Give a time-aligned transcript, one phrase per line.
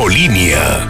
[0.00, 0.88] Infolínea.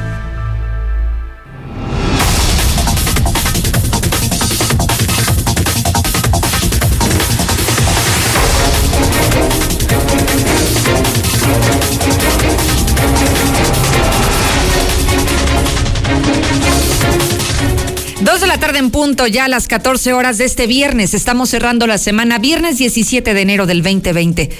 [18.20, 21.14] Dos de la tarde en punto, ya a las 14 horas de este viernes.
[21.14, 24.50] Estamos cerrando la semana, viernes 17 de enero del 2020.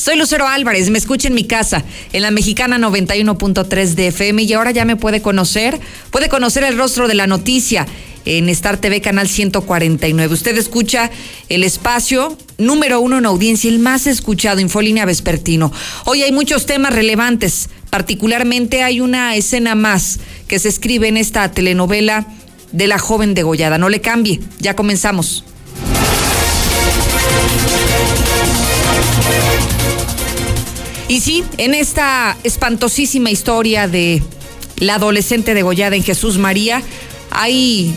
[0.00, 4.52] Soy Lucero Álvarez, me escucha en mi casa, en la mexicana 91.3 de FM y
[4.54, 5.78] ahora ya me puede conocer,
[6.10, 7.86] puede conocer el rostro de la noticia
[8.24, 10.32] en Star TV Canal 149.
[10.32, 11.10] Usted escucha
[11.50, 15.70] el espacio número uno en audiencia, el más escuchado, Infolínea Vespertino.
[16.06, 21.50] Hoy hay muchos temas relevantes, particularmente hay una escena más que se escribe en esta
[21.50, 22.26] telenovela
[22.72, 23.76] de la joven degollada.
[23.76, 25.44] No le cambie, ya comenzamos.
[31.10, 34.22] Y sí, en esta espantosísima historia de
[34.76, 36.84] la adolescente degollada en Jesús María,
[37.32, 37.92] hay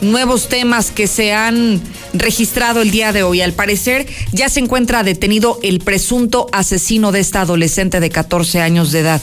[0.00, 1.78] nuevos temas que se han
[2.14, 3.42] registrado el día de hoy.
[3.42, 8.92] Al parecer, ya se encuentra detenido el presunto asesino de esta adolescente de 14 años
[8.92, 9.20] de edad.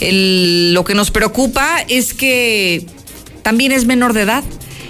[0.00, 2.84] lo que nos preocupa es que
[3.42, 4.44] también es menor de edad.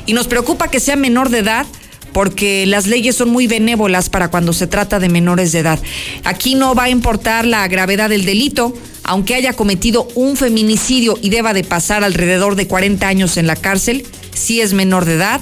[0.07, 1.67] Y nos preocupa que sea menor de edad
[2.15, 5.79] porque las leyes son muy benévolas para cuando se trata de menores de edad.
[6.23, 11.29] Aquí no va a importar la gravedad del delito, aunque haya cometido un feminicidio y
[11.29, 15.41] deba de pasar alrededor de 40 años en la cárcel, si es menor de edad,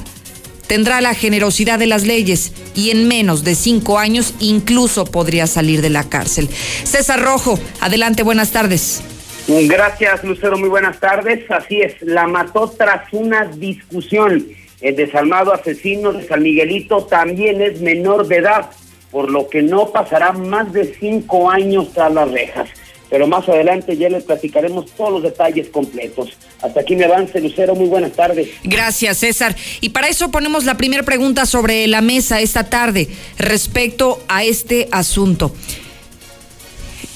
[0.66, 5.82] tendrá la generosidad de las leyes y en menos de cinco años incluso podría salir
[5.82, 6.48] de la cárcel.
[6.84, 9.02] César Rojo, adelante, buenas tardes.
[9.46, 10.56] Gracias, Lucero.
[10.56, 11.50] Muy buenas tardes.
[11.50, 14.46] Así es, la mató tras una discusión.
[14.82, 18.70] El desalmado asesino de San Miguelito también es menor de edad,
[19.12, 22.68] por lo que no pasará más de cinco años tras las rejas.
[23.08, 26.36] Pero más adelante ya les platicaremos todos los detalles completos.
[26.62, 27.74] Hasta aquí me avance, Lucero.
[27.74, 28.48] Muy buenas tardes.
[28.64, 29.54] Gracias, César.
[29.80, 34.88] Y para eso ponemos la primera pregunta sobre la mesa esta tarde respecto a este
[34.90, 35.52] asunto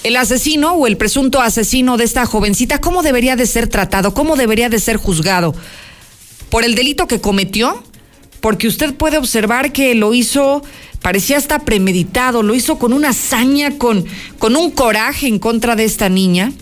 [0.06, 4.14] el asesino o el presunto asesino de esta jovencita, ¿cómo debería de ser tratado?
[4.14, 5.52] ¿Cómo debería de ser juzgado?
[6.50, 7.82] ¿Por el delito que cometió?
[8.40, 10.62] Porque usted puede observar que lo hizo,
[11.02, 14.04] parecía hasta premeditado, lo hizo con una hazaña, con,
[14.38, 16.52] con un coraje en contra de esta niña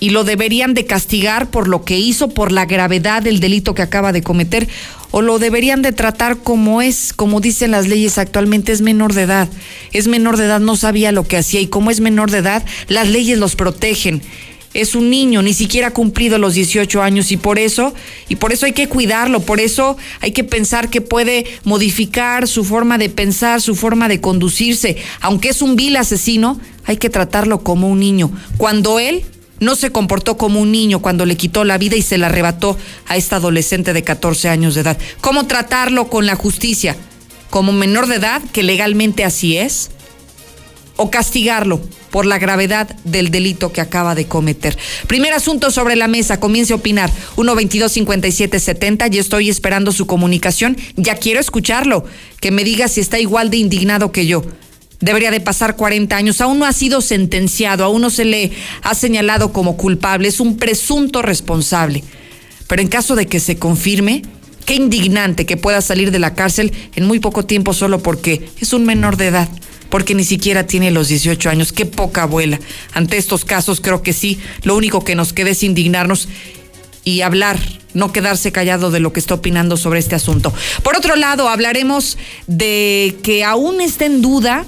[0.00, 3.82] y lo deberían de castigar por lo que hizo, por la gravedad del delito que
[3.82, 4.66] acaba de cometer,
[5.10, 9.22] o lo deberían de tratar como es, como dicen las leyes actualmente, es menor de
[9.22, 9.48] edad.
[9.92, 12.64] Es menor de edad, no sabía lo que hacía y como es menor de edad,
[12.88, 14.22] las leyes los protegen.
[14.72, 17.92] Es un niño, ni siquiera ha cumplido los 18 años y por eso,
[18.28, 22.64] y por eso hay que cuidarlo, por eso hay que pensar que puede modificar su
[22.64, 24.96] forma de pensar, su forma de conducirse.
[25.20, 28.30] Aunque es un vil asesino, hay que tratarlo como un niño.
[28.58, 29.24] Cuando él
[29.60, 32.78] no se comportó como un niño cuando le quitó la vida y se la arrebató
[33.06, 34.98] a esta adolescente de 14 años de edad.
[35.20, 36.96] ¿Cómo tratarlo con la justicia?
[37.50, 39.90] ¿Como menor de edad, que legalmente así es?
[41.02, 41.80] ¿O castigarlo
[42.10, 44.76] por la gravedad del delito que acaba de cometer?
[45.06, 47.10] Primer asunto sobre la mesa, comience a opinar.
[47.36, 52.04] 122-5770, ya estoy esperando su comunicación, ya quiero escucharlo,
[52.38, 54.44] que me diga si está igual de indignado que yo
[55.00, 56.42] debería de pasar 40 años.
[56.42, 58.52] Aún no ha sido sentenciado, aún no se le
[58.82, 62.04] ha señalado como culpable, es un presunto responsable.
[62.66, 64.20] Pero en caso de que se confirme,
[64.66, 68.74] qué indignante que pueda salir de la cárcel en muy poco tiempo solo porque es
[68.74, 69.48] un menor de edad,
[69.90, 71.72] porque ni siquiera tiene los 18 años.
[71.72, 72.58] Qué poca abuela.
[72.92, 76.28] Ante estos casos creo que sí, lo único que nos queda es indignarnos
[77.04, 77.58] y hablar,
[77.94, 80.52] no quedarse callado de lo que está opinando sobre este asunto.
[80.82, 84.64] Por otro lado, hablaremos de que aún está en duda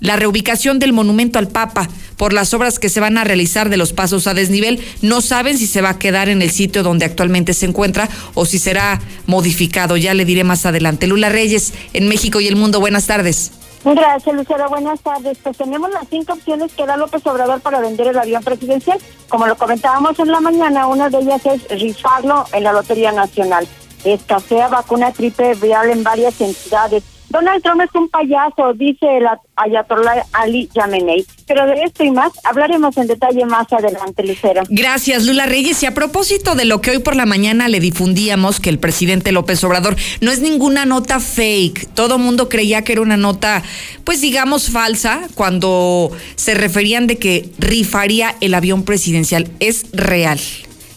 [0.00, 3.76] la reubicación del monumento al Papa por las obras que se van a realizar de
[3.76, 4.80] los pasos a desnivel.
[5.02, 8.46] No saben si se va a quedar en el sitio donde actualmente se encuentra o
[8.46, 9.96] si será modificado.
[9.96, 11.06] Ya le diré más adelante.
[11.06, 13.52] Lula Reyes, en México y el mundo, buenas tardes.
[13.94, 14.68] Gracias, Lucero.
[14.68, 15.38] Buenas tardes.
[15.38, 18.98] Pues tenemos las cinco opciones que da López Obrador para vender el avión presidencial.
[19.28, 23.66] Como lo comentábamos en la mañana, una de ellas es rifarlo en la Lotería Nacional.
[24.02, 29.26] Escasea vacuna triple vial en varias entidades Donald Trump es un payaso, dice el
[29.56, 31.26] Ayatollah Ali Yamenei.
[31.46, 34.62] Pero de esto y más hablaremos en detalle más adelante, Lucero.
[34.68, 35.82] Gracias, Lula Reyes.
[35.82, 39.32] Y a propósito de lo que hoy por la mañana le difundíamos, que el presidente
[39.32, 41.88] López Obrador no es ninguna nota fake.
[41.94, 43.62] Todo mundo creía que era una nota,
[44.04, 49.48] pues digamos, falsa, cuando se referían de que rifaría el avión presidencial.
[49.60, 50.40] Es real,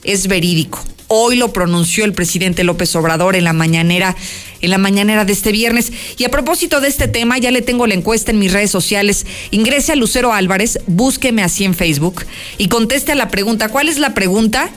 [0.03, 0.79] es verídico.
[1.11, 4.15] Hoy lo pronunció el presidente López Obrador en la mañanera
[4.61, 5.91] en la mañanera de este viernes.
[6.17, 9.25] Y a propósito de este tema, ya le tengo la encuesta en mis redes sociales.
[9.51, 12.25] Ingrese a Lucero Álvarez, búsqueme así en Facebook
[12.57, 13.69] y conteste a la pregunta.
[13.69, 14.69] ¿Cuál es la pregunta?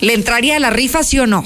[0.00, 1.44] ¿Le entraría a la rifa, sí o no?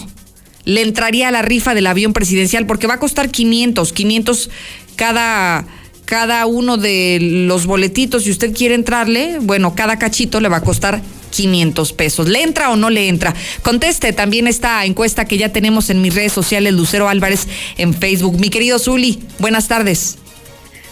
[0.65, 4.51] Le entraría a la rifa del avión presidencial porque va a costar 500, 500
[4.97, 5.67] cada
[6.05, 10.61] cada uno de los boletitos, si usted quiere entrarle, bueno, cada cachito le va a
[10.61, 11.01] costar
[11.33, 12.29] 500 pesos.
[12.29, 13.35] ¿Le entra o no le entra?
[13.63, 18.39] Conteste también esta encuesta que ya tenemos en mis redes sociales, Lucero Álvarez en Facebook.
[18.39, 20.19] Mi querido Zuli, buenas tardes.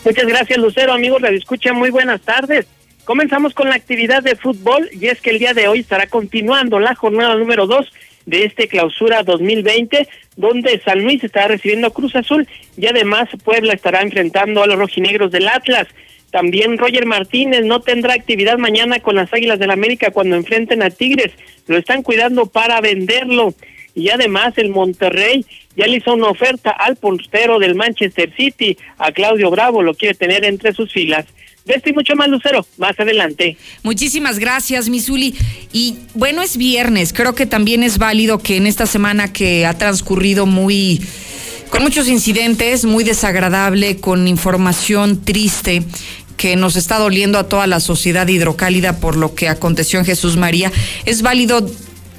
[0.05, 0.93] Muchas gracias, Lucero.
[0.93, 2.67] Amigos, la escucha, muy buenas tardes.
[3.05, 6.81] Comenzamos con la actividad de fútbol y es que el día de hoy estará continuando
[6.81, 7.87] la jornada número 2
[8.27, 12.47] de este clausura 2020, donde San Luis estará recibiendo Cruz Azul
[12.77, 15.89] y además Puebla estará enfrentando a los rojinegros del Atlas.
[16.31, 20.91] También Roger Martínez no tendrá actividad mañana con las Águilas del América cuando enfrenten a
[20.91, 21.33] Tigres.
[21.67, 23.55] Lo están cuidando para venderlo.
[23.95, 25.45] Y además el Monterrey
[25.77, 30.15] ya le hizo una oferta al portero del Manchester City, a Claudio Bravo, lo quiere
[30.15, 31.27] tener entre sus filas.
[31.65, 33.57] De y mucho más, Lucero, más adelante.
[33.83, 35.35] Muchísimas gracias, Misuli.
[35.73, 39.75] Y bueno, es viernes, creo que también es válido que en esta semana que ha
[39.75, 41.01] transcurrido muy
[41.69, 45.85] con muchos incidentes, muy desagradable, con información triste
[46.41, 50.39] que nos está doliendo a toda la sociedad hidrocálida por lo que aconteció en Jesús
[50.39, 50.73] María,
[51.05, 51.71] es válido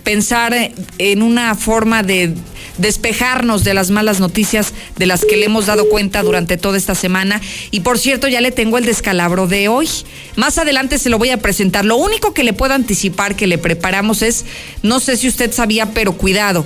[0.03, 0.53] pensar
[0.99, 2.35] en una forma de
[2.77, 6.93] despejarnos de las malas noticias de las que le hemos dado cuenta durante toda esta
[6.93, 7.41] semana.
[7.71, 9.89] Y por cierto, ya le tengo el descalabro de hoy.
[10.35, 11.83] Más adelante se lo voy a presentar.
[11.83, 14.45] Lo único que le puedo anticipar que le preparamos es,
[14.83, 16.63] no sé si usted sabía, pero cuidado.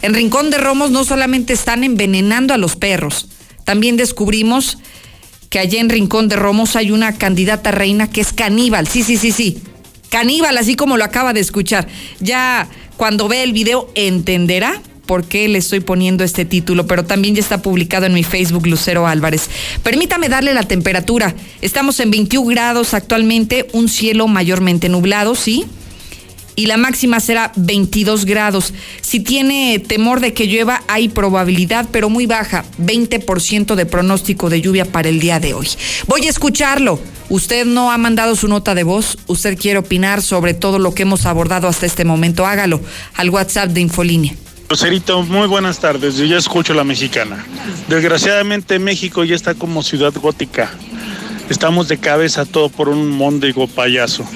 [0.00, 3.28] En Rincón de Romos no solamente están envenenando a los perros,
[3.64, 4.78] también descubrimos
[5.54, 8.88] que allá en Rincón de Romos hay una candidata reina que es caníbal.
[8.88, 9.62] Sí, sí, sí, sí.
[10.08, 11.86] Caníbal, así como lo acaba de escuchar.
[12.18, 12.66] Ya
[12.96, 17.40] cuando ve el video entenderá por qué le estoy poniendo este título, pero también ya
[17.40, 19.48] está publicado en mi Facebook Lucero Álvarez.
[19.84, 21.32] Permítame darle la temperatura.
[21.60, 25.66] Estamos en 21 grados actualmente, un cielo mayormente nublado, ¿sí?
[26.56, 28.72] Y la máxima será 22 grados.
[29.00, 34.60] Si tiene temor de que llueva, hay probabilidad, pero muy baja, 20% de pronóstico de
[34.60, 35.68] lluvia para el día de hoy.
[36.06, 37.00] Voy a escucharlo.
[37.30, 41.02] Usted no ha mandado su nota de voz, usted quiere opinar sobre todo lo que
[41.02, 42.80] hemos abordado hasta este momento, hágalo
[43.14, 44.34] al WhatsApp de Infolínea.
[44.68, 46.16] Lucerito, muy buenas tardes.
[46.16, 47.44] Yo ya escucho la mexicana.
[47.88, 50.70] Desgraciadamente México ya está como ciudad gótica.
[51.48, 54.26] Estamos de cabeza todo por un móndigo payaso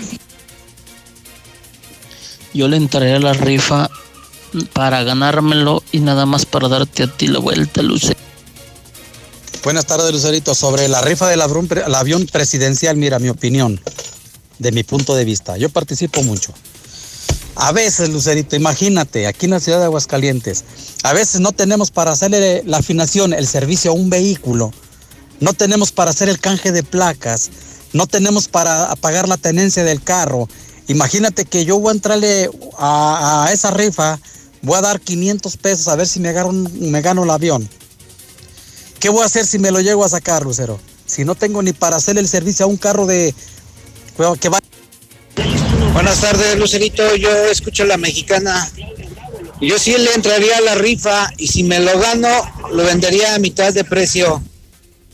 [2.55, 3.91] yo le entraré a la rifa
[4.73, 8.17] para ganármelo y nada más para darte a ti la vuelta, Luce.
[9.65, 10.55] Buenas tardes, Lucerito.
[10.55, 13.81] Sobre la rifa del avión, presidencial, mira, mi opinión,
[14.59, 15.57] de mi punto de vista.
[15.57, 16.55] Yo participo mucho.
[17.57, 20.65] A veces, Lucerito, imagínate, aquí en la ciudad de Aguascalientes,
[21.03, 24.73] a veces no tenemos para hacerle la afinación, el servicio a un vehículo,
[25.41, 27.51] no tenemos para hacer el canje de placas,
[27.93, 30.49] no tenemos para pagar la tenencia del carro
[30.89, 34.19] Imagínate que yo voy a entrarle a, esa rifa,
[34.63, 37.69] voy a dar 500 pesos a ver si me gano, me gano el avión.
[38.99, 40.81] ¿Qué voy a hacer si me lo llego a sacar, Lucero?
[41.07, 43.35] Si no tengo ni para hacer el servicio a un carro de
[44.41, 44.59] que va.
[45.93, 47.15] Buenas tardes, Lucerito.
[47.17, 48.69] Yo escucho a la mexicana.
[49.61, 52.29] Yo sí le entraría a la rifa y si me lo gano,
[52.73, 54.43] lo vendería a mitad de precio.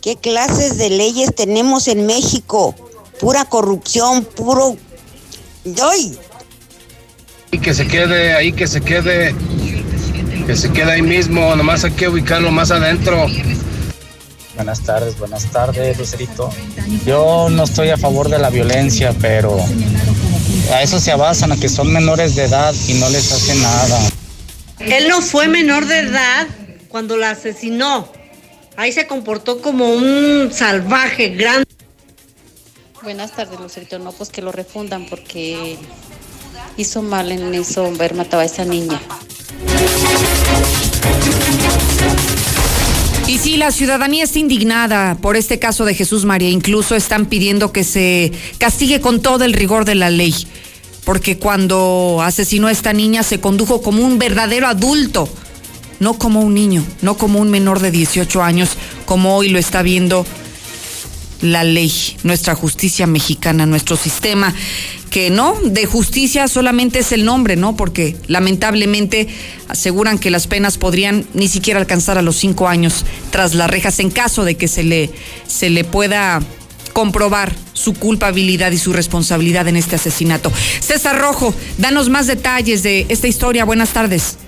[0.01, 2.75] ¿Qué clases de leyes tenemos en México?
[3.21, 4.77] Pura corrupción, puro
[5.65, 6.19] Doy.
[7.51, 9.35] Y que se quede ahí, que se quede,
[10.47, 13.27] que se quede ahí mismo, nomás hay que ubicarlo más adentro.
[14.55, 16.51] Buenas tardes, buenas tardes, Lucerito.
[17.05, 19.57] Yo no estoy a favor de la violencia, pero
[20.73, 23.99] a eso se basan, a que son menores de edad y no les hace nada.
[24.79, 26.47] Él no fue menor de edad
[26.89, 28.09] cuando la asesinó.
[28.77, 31.74] Ahí se comportó como un salvaje grande.
[33.05, 33.99] Buenas tardes, Lucerito.
[33.99, 35.77] No, pues que lo refundan porque
[36.79, 38.99] hizo mal en eso ver matado a esa niña.
[43.27, 46.49] Y sí, la ciudadanía está indignada por este caso de Jesús María.
[46.49, 50.35] Incluso están pidiendo que se castigue con todo el rigor de la ley.
[51.05, 55.29] Porque cuando asesinó a esta niña se condujo como un verdadero adulto,
[56.01, 58.71] no como un niño, no como un menor de 18 años,
[59.05, 60.25] como hoy lo está viendo
[61.45, 64.55] la ley, nuestra justicia mexicana, nuestro sistema,
[65.11, 67.77] que no, de justicia solamente es el nombre, ¿no?
[67.77, 69.29] Porque lamentablemente
[69.69, 74.01] aseguran que las penas podrían ni siquiera alcanzar a los cinco años tras las rejas
[74.01, 75.11] en caso de que se le,
[75.47, 76.41] se le pueda
[76.93, 80.51] comprobar su culpabilidad y su responsabilidad en este asesinato.
[80.81, 83.65] César Rojo, danos más detalles de esta historia.
[83.65, 84.39] Buenas tardes.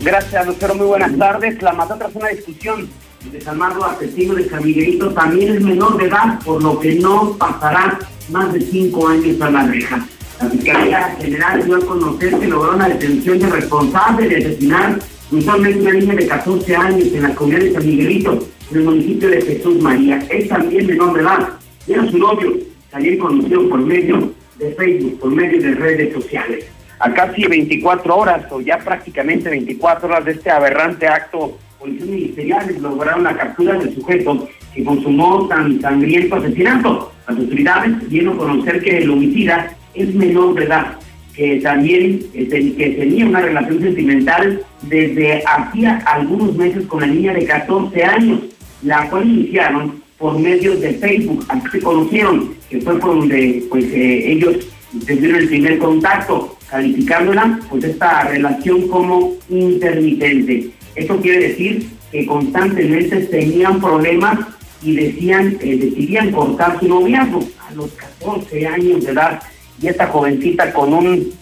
[0.00, 0.74] Gracias, doctor.
[0.74, 1.62] Muy buenas tardes.
[1.62, 2.88] La mató tras una discusión
[3.32, 6.94] de San Marco, asesino de San Miguelito, también es menor de edad, por lo que
[6.96, 7.98] no pasará
[8.30, 10.06] más de cinco años a la reja.
[10.40, 14.98] La Fiscalía General dio a conocer que logró la detención de responsable de asesinar
[15.30, 19.30] usualmente una niña de 14 años en la comunidad de San Miguelito, en el municipio
[19.30, 20.18] de Jesús María.
[20.30, 21.48] Es también menor de edad.
[21.86, 22.52] Era su novio,
[22.90, 26.66] también conocido por medio de Facebook, por medio de redes sociales.
[26.98, 32.80] A casi 24 horas, o ya prácticamente 24 horas de este aberrante acto, policías ministeriales
[32.80, 37.12] lograron la captura del sujeto que consumó tan sangriento asesinato.
[37.28, 40.96] Las autoridades dieron a conocer que el homicida es menor de edad,
[41.34, 47.32] que también eh, que tenía una relación sentimental desde hacía algunos meses con la niña
[47.32, 48.40] de 14 años,
[48.82, 53.84] la cual iniciaron por medio de Facebook, así se conocieron, que fue por donde pues
[53.86, 54.66] eh, ellos
[55.06, 60.70] tuvieron el primer contacto, calificándola pues esta relación como intermitente.
[60.96, 64.38] Esto quiere decir que constantemente tenían problemas
[64.82, 69.42] y decían, eh, decidían cortar su noviazgo a los 14 años de edad
[69.80, 71.32] y esta jovencita con un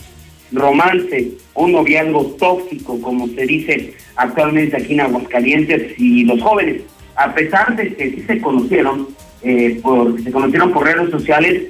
[0.52, 6.82] romance, un noviazgo tóxico, como se dice actualmente aquí en Aguascalientes, y los jóvenes,
[7.16, 9.08] a pesar de que sí se conocieron,
[9.42, 9.80] eh,
[10.23, 11.64] se conocieron por redes sociales,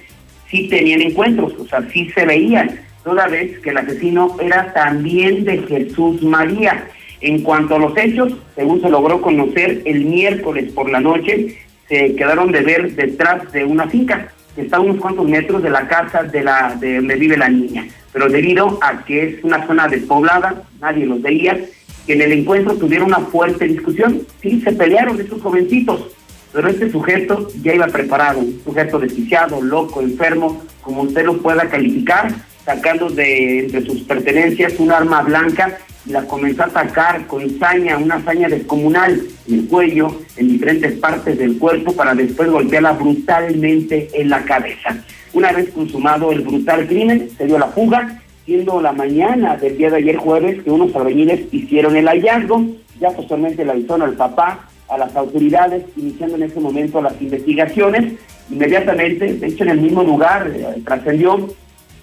[0.50, 5.44] sí tenían encuentros, o sea, sí se veían, toda vez que el asesino era también
[5.44, 6.88] de Jesús María.
[7.24, 11.56] En cuanto a los hechos, según se logró conocer el miércoles por la noche,
[11.88, 15.70] se quedaron de ver detrás de una finca que está a unos cuantos metros de
[15.70, 17.88] la casa de, la, de donde vive la niña.
[18.12, 21.58] Pero debido a que es una zona despoblada, nadie los veía,
[22.06, 24.20] que en el encuentro tuvieron una fuerte discusión.
[24.42, 26.14] Sí, se pelearon estos jovencitos,
[26.52, 31.70] pero este sujeto ya iba preparado, un sujeto desquiciado, loco, enfermo, como usted lo pueda
[31.70, 32.30] calificar,
[32.66, 38.22] sacando de entre sus pertenencias un arma blanca la comenzó a atacar con saña, una
[38.22, 44.28] saña descomunal en el cuello, en diferentes partes del cuerpo, para después golpearla brutalmente en
[44.28, 44.98] la cabeza.
[45.32, 49.90] Una vez consumado el brutal crimen, se dio la fuga, siendo la mañana del día
[49.90, 52.64] de ayer jueves que unos albañiles hicieron el hallazgo,
[53.00, 58.12] ya posteriormente le avisaron al papá, a las autoridades, iniciando en ese momento las investigaciones.
[58.50, 61.48] Inmediatamente, de hecho en el mismo lugar, eh, trascendió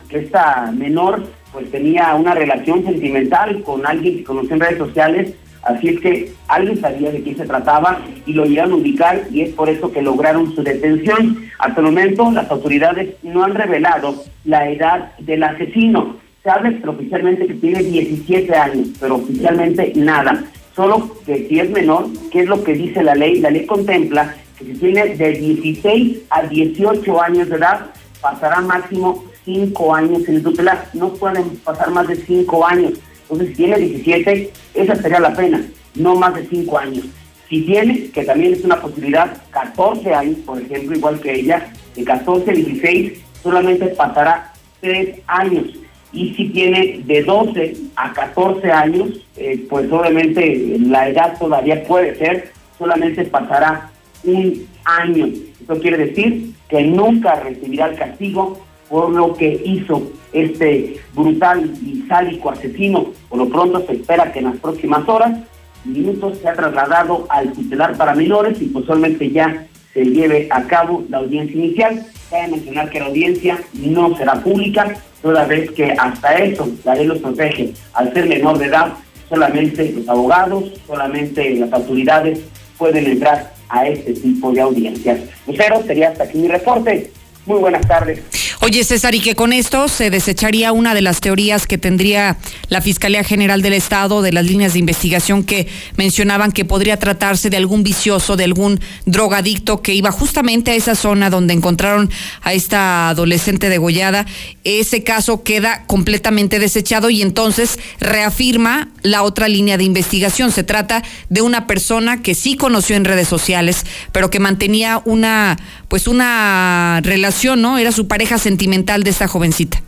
[0.09, 5.33] que esta menor pues tenía una relación sentimental con alguien que conoció en redes sociales,
[5.63, 9.41] así es que alguien sabía de quién se trataba y lo iban a ubicar y
[9.41, 11.49] es por eso que lograron su detención.
[11.59, 16.17] Hasta el momento las autoridades no han revelado la edad del asesino.
[16.43, 20.43] Sabe oficialmente que tiene 17 años, pero oficialmente nada.
[20.75, 23.39] Solo que si es menor, ¿qué es lo que dice la ley?
[23.39, 27.87] La ley contempla que si tiene de 16 a 18 años de edad,
[28.21, 30.89] pasará máximo cinco años en el tutelar.
[30.93, 32.93] No pueden pasar más de cinco años.
[33.23, 35.63] Entonces, si tiene 17, esa sería la pena,
[35.95, 37.05] no más de cinco años.
[37.49, 42.03] Si tiene, que también es una posibilidad, 14 años, por ejemplo, igual que ella, de
[42.03, 45.65] 14 a 16, solamente pasará tres años.
[46.13, 52.15] Y si tiene de 12 a 14 años, eh, pues obviamente la edad todavía puede
[52.17, 53.91] ser, solamente pasará
[54.23, 55.27] un año.
[55.63, 58.59] Eso quiere decir que nunca recibirá el castigo
[58.91, 63.07] por lo que hizo este brutal y sádico asesino.
[63.29, 65.39] Por lo pronto se espera que en las próximas horas,
[65.85, 71.19] minutos, sea trasladado al titular para menores y posiblemente ya se lleve a cabo la
[71.19, 72.05] audiencia inicial.
[72.29, 77.07] Cabe mencionar que la audiencia no será pública, toda vez que hasta eso la ley
[77.07, 77.73] los protege.
[77.93, 78.93] Al ser menor de edad,
[79.29, 82.41] solamente los abogados, solamente las autoridades
[82.77, 85.21] pueden entrar a este tipo de audiencias.
[85.47, 87.09] Lucero, sería hasta aquí mi reporte.
[87.45, 88.50] Muy buenas tardes.
[88.63, 92.37] Oye, César, y que con esto se desecharía una de las teorías que tendría
[92.69, 97.49] la Fiscalía General del Estado de las líneas de investigación que mencionaban que podría tratarse
[97.49, 102.11] de algún vicioso, de algún drogadicto que iba justamente a esa zona donde encontraron
[102.43, 104.27] a esta adolescente degollada.
[104.63, 110.51] Ese caso queda completamente desechado y entonces reafirma la otra línea de investigación.
[110.51, 115.57] Se trata de una persona que sí conoció en redes sociales, pero que mantenía una,
[115.91, 117.77] pues una relación, ¿no?
[117.77, 119.83] Era su pareja sentimental de esta jovencita.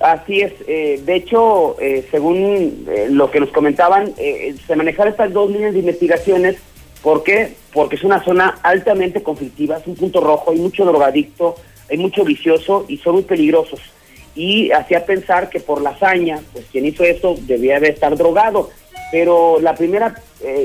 [0.00, 5.30] Así es, eh, de hecho, eh, según eh, lo que nos comentaban, se manejaron estas
[5.30, 6.56] dos líneas de investigaciones.
[7.02, 7.52] ¿Por qué?
[7.74, 11.56] Porque es una zona altamente conflictiva, es un punto rojo, hay mucho drogadicto,
[11.90, 13.80] hay mucho vicioso y son muy peligrosos.
[14.34, 18.70] Y hacía pensar que por la hazaña, pues quien hizo eso debía de estar drogado.
[19.10, 20.14] Pero la primera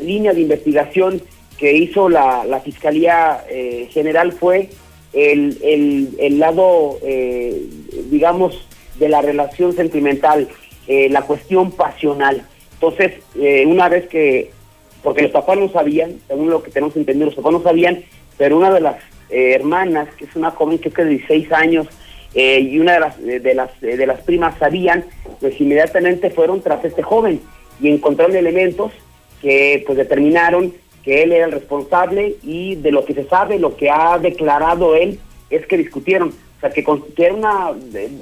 [0.01, 1.21] línea de investigación
[1.57, 3.43] que hizo la, la Fiscalía
[3.89, 4.69] General fue
[5.13, 7.63] el, el, el lado, eh,
[8.11, 8.67] digamos,
[8.99, 10.47] de la relación sentimental,
[10.87, 12.43] eh, la cuestión pasional.
[12.73, 14.51] Entonces, eh, una vez que,
[15.03, 18.03] porque los papás no sabían, según lo que tenemos entendido, los papás no sabían,
[18.37, 18.97] pero una de las
[19.29, 21.87] eh, hermanas, que es una joven que es de 16 años,
[22.35, 25.05] eh, y una de las, de, las, de las primas sabían,
[25.39, 27.41] pues inmediatamente fueron tras este joven
[27.81, 28.91] y encontraron elementos
[29.41, 30.73] que pues determinaron
[31.07, 34.93] que él era el responsable y de lo que se sabe, lo que ha declarado
[34.93, 37.71] él es que discutieron, o sea, que, que era una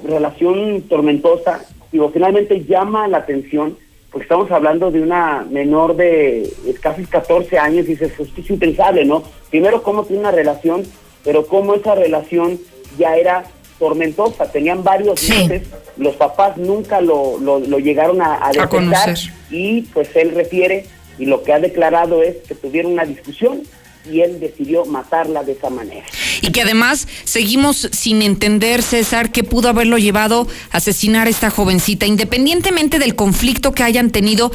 [0.04, 3.76] relación tormentosa, digo, finalmente llama la atención,
[4.12, 6.48] porque estamos hablando de una menor de
[6.80, 9.24] casi 14 años y dices, esto es impensable, ¿no?
[9.50, 10.84] Primero, cómo tiene una relación,
[11.24, 12.56] pero cómo esa relación
[12.96, 13.46] ya era
[13.80, 15.62] tormentosa, tenían varios meses,
[15.96, 19.12] los papás nunca lo, lo, llegaron a, a detectar
[19.50, 20.86] y pues él refiere
[21.18, 23.62] y lo que ha declarado es que tuvieron una discusión
[24.10, 26.06] y él decidió matarla de esa manera.
[26.40, 31.50] Y que además seguimos sin entender, César, qué pudo haberlo llevado a asesinar a esta
[31.50, 34.52] jovencita, independientemente del conflicto que hayan tenido.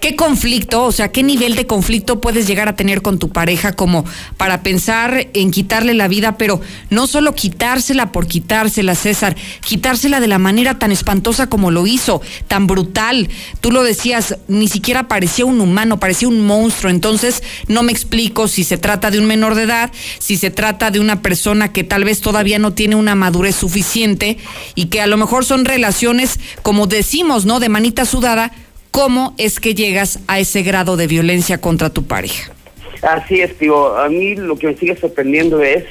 [0.00, 3.72] ¿Qué conflicto, o sea, qué nivel de conflicto puedes llegar a tener con tu pareja
[3.72, 4.04] como
[4.36, 10.28] para pensar en quitarle la vida, pero no solo quitársela por quitársela, César, quitársela de
[10.28, 13.28] la manera tan espantosa como lo hizo, tan brutal.
[13.60, 16.90] Tú lo decías, ni siquiera parecía un humano, parecía un monstruo.
[16.90, 20.90] Entonces, no me explico si se trata de un menor de edad, si se trata
[20.90, 24.38] de una persona que tal vez todavía no tiene una madurez suficiente
[24.74, 27.60] y que a lo mejor son relaciones, como decimos, ¿no?
[27.60, 28.52] De manita sudada,
[28.90, 32.52] ¿cómo es que llegas a ese grado de violencia contra tu pareja?
[33.02, 33.96] Así es, tío.
[33.96, 35.84] A mí lo que me sigue sorprendiendo es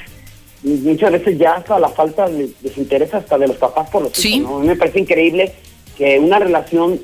[0.62, 4.36] muchas veces ya hasta la falta de desinterés hasta de los papás por los ¿Sí?
[4.36, 4.60] hijos.
[4.60, 5.52] A mí me parece increíble
[5.96, 7.00] que una relación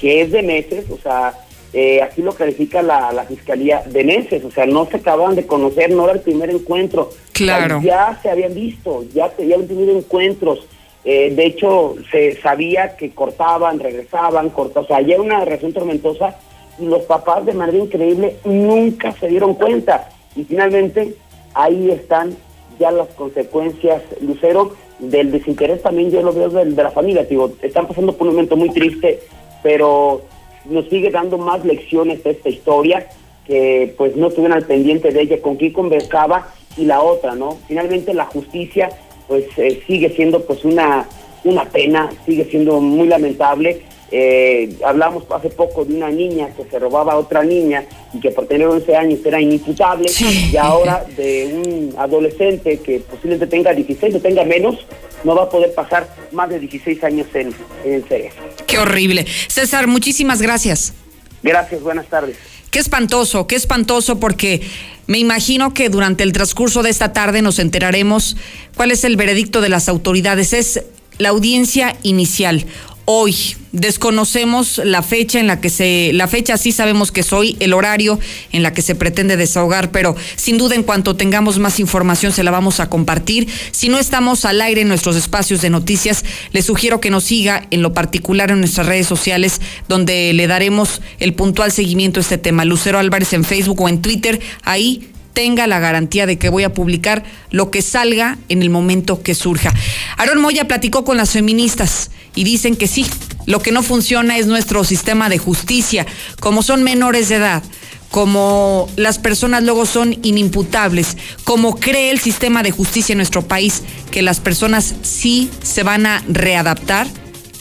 [0.00, 1.34] que es de meses, o sea,
[1.72, 5.46] eh, así lo califica la, la fiscalía de meses, o sea, no se acaban de
[5.46, 7.10] conocer, no era el primer encuentro.
[7.32, 7.80] Claro.
[7.82, 10.66] ya se habían visto, ya, se, habían tenido encuentros.
[11.04, 15.72] Eh, de hecho, se sabía que cortaban, regresaban, cortaban, o sea, ya era una relación
[15.72, 16.36] tormentosa
[16.78, 20.10] y los papás de manera increíble nunca se dieron cuenta.
[20.36, 21.14] Y finalmente,
[21.54, 22.36] ahí están
[22.78, 27.24] ya las consecuencias, Lucero, del desinterés también yo lo veo de, de la familia.
[27.24, 29.20] Digo, están pasando por un momento muy triste,
[29.62, 30.22] pero
[30.64, 33.08] nos sigue dando más lecciones de esta historia
[33.46, 37.58] que pues no estuvieron al pendiente de ella, con quién conversaba y la otra, ¿no?
[37.66, 38.90] Finalmente la justicia
[39.26, 41.06] pues eh, sigue siendo pues una,
[41.44, 43.82] una pena, sigue siendo muy lamentable.
[44.14, 48.30] Eh, hablamos hace poco de una niña que se robaba a otra niña y que
[48.30, 50.06] por tener 11 años era inimputable
[50.52, 54.86] y ahora de un adolescente que posiblemente tenga 16 o tenga menos,
[55.24, 57.54] no va a poder pasar más de 16 años en,
[57.84, 58.36] en el cerezo.
[58.66, 59.26] Qué horrible.
[59.48, 60.94] César, muchísimas gracias.
[61.42, 62.36] Gracias, buenas tardes.
[62.70, 64.62] Qué espantoso, qué espantoso porque
[65.06, 68.36] me imagino que durante el transcurso de esta tarde nos enteraremos
[68.76, 70.52] cuál es el veredicto de las autoridades.
[70.52, 70.82] Es
[71.18, 72.64] la audiencia inicial
[73.04, 73.56] hoy.
[73.72, 77.72] Desconocemos la fecha en la que se, la fecha sí sabemos que es hoy, el
[77.72, 78.18] horario
[78.52, 82.42] en la que se pretende desahogar, pero sin duda en cuanto tengamos más información se
[82.42, 83.48] la vamos a compartir.
[83.70, 87.66] Si no estamos al aire en nuestros espacios de noticias, le sugiero que nos siga
[87.70, 92.38] en lo particular en nuestras redes sociales, donde le daremos el puntual seguimiento a este
[92.38, 92.66] tema.
[92.66, 96.74] Lucero Álvarez en Facebook o en Twitter, ahí tenga la garantía de que voy a
[96.74, 99.72] publicar lo que salga en el momento que surja.
[100.16, 103.06] Aaron Moya platicó con las feministas y dicen que sí,
[103.46, 106.06] lo que no funciona es nuestro sistema de justicia.
[106.40, 107.62] Como son menores de edad,
[108.10, 113.82] como las personas luego son inimputables, como cree el sistema de justicia en nuestro país
[114.10, 117.08] que las personas sí se van a readaptar,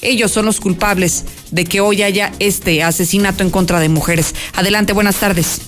[0.01, 4.35] ellos son los culpables de que hoy haya este asesinato en contra de mujeres.
[4.53, 5.61] Adelante, buenas tardes.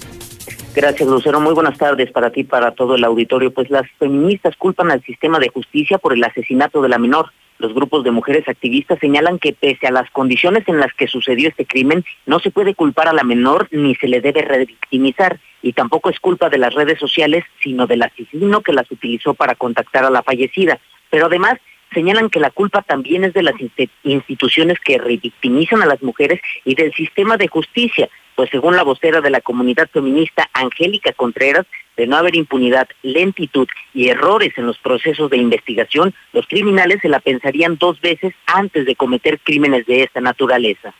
[0.75, 1.39] Gracias, Lucero.
[1.39, 3.53] Muy buenas tardes para ti para todo el auditorio.
[3.53, 7.31] Pues las feministas culpan al sistema de justicia por el asesinato de la menor.
[7.59, 11.47] Los grupos de mujeres activistas señalan que pese a las condiciones en las que sucedió
[11.47, 15.39] este crimen, no se puede culpar a la menor ni se le debe revictimizar.
[15.61, 19.53] Y tampoco es culpa de las redes sociales, sino del asesino que las utilizó para
[19.53, 20.79] contactar a la fallecida.
[21.11, 21.59] Pero además
[21.93, 23.55] señalan que la culpa también es de las
[24.03, 29.21] instituciones que revictimizan a las mujeres y del sistema de justicia, pues según la vocera
[29.21, 31.65] de la comunidad feminista, Angélica Contreras,
[31.97, 37.09] de no haber impunidad, lentitud y errores en los procesos de investigación, los criminales se
[37.09, 40.93] la pensarían dos veces antes de cometer crímenes de esta naturaleza.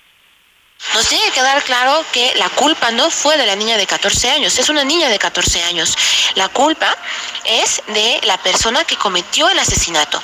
[0.94, 4.30] Nos tiene que quedar claro que la culpa no fue de la niña de 14
[4.30, 5.98] años, es una niña de 14 años.
[6.36, 6.96] La culpa
[7.46, 10.22] es de la persona que cometió el asesinato.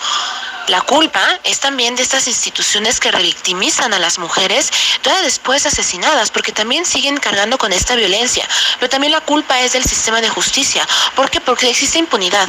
[0.69, 4.69] La culpa es también de estas instituciones que revictimizan a las mujeres
[5.01, 8.47] todavía después asesinadas, porque también siguen cargando con esta violencia.
[8.79, 10.87] Pero también la culpa es del sistema de justicia.
[11.15, 11.41] ¿Por qué?
[11.41, 12.47] Porque existe impunidad.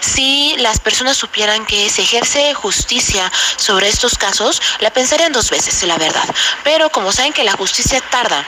[0.00, 5.84] Si las personas supieran que se ejerce justicia sobre estos casos, la pensarían dos veces,
[5.84, 6.28] la verdad.
[6.64, 8.44] Pero como saben que la justicia tarda,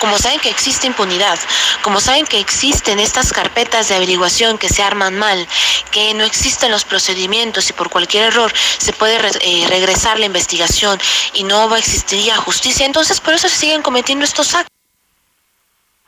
[0.00, 1.38] como saben que existe impunidad,
[1.82, 5.46] como saben que existen estas carpetas de averiguación que se arman mal,
[5.90, 10.98] que no existen los procedimientos y por cualquier error se puede eh, regresar la investigación
[11.34, 14.74] y no existiría justicia, entonces por eso se siguen cometiendo estos actos.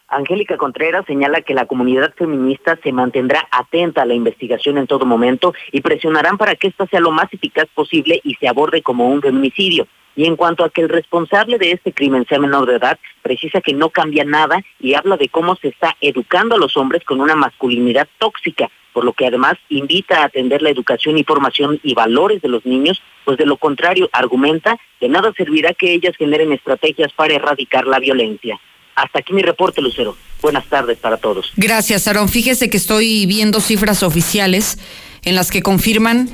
[0.09, 5.05] Angélica Contreras señala que la comunidad feminista se mantendrá atenta a la investigación en todo
[5.05, 9.09] momento y presionarán para que ésta sea lo más eficaz posible y se aborde como
[9.09, 9.89] un feminicidio.
[10.17, 13.61] Y en cuanto a que el responsable de este crimen sea menor de edad, precisa
[13.61, 17.21] que no cambia nada y habla de cómo se está educando a los hombres con
[17.21, 21.93] una masculinidad tóxica, por lo que además invita a atender la educación y formación y
[21.93, 26.53] valores de los niños, pues de lo contrario argumenta que nada servirá que ellas generen
[26.53, 28.59] estrategias para erradicar la violencia.
[28.95, 30.17] Hasta aquí mi reporte, Lucero.
[30.41, 31.53] Buenas tardes para todos.
[31.57, 32.31] Gracias, Aaron.
[32.31, 34.79] Fíjese que estoy viendo cifras oficiales
[35.27, 36.31] en las que confirman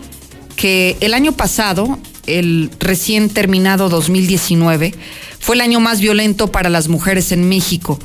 [0.56, 4.94] que el año pasado, el recién terminado 2019,
[5.40, 7.98] fue el año más violento para las mujeres en México.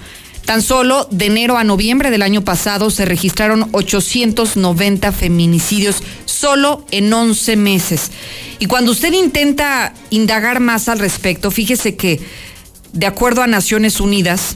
[0.45, 7.11] Tan solo de enero a noviembre del año pasado se registraron 890 feminicidios solo en
[7.11, 8.11] 11 meses.
[8.57, 12.21] Y cuando usted intenta indagar más al respecto, fíjese que
[12.93, 14.55] de acuerdo a Naciones Unidas,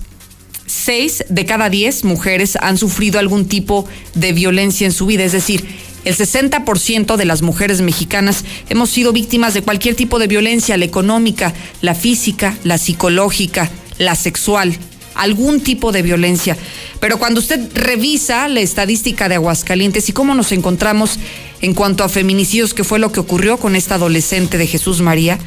[0.65, 5.25] seis de cada diez mujeres han sufrido algún tipo de violencia en su vida.
[5.25, 5.67] Es decir,
[6.05, 10.85] el 60% de las mujeres mexicanas hemos sido víctimas de cualquier tipo de violencia, la
[10.85, 14.75] económica, la física, la psicológica, la sexual,
[15.15, 16.57] algún tipo de violencia.
[16.99, 21.19] Pero cuando usted revisa la estadística de Aguascalientes y cómo nos encontramos
[21.61, 25.37] en cuanto a feminicidios, que fue lo que ocurrió con esta adolescente de Jesús María,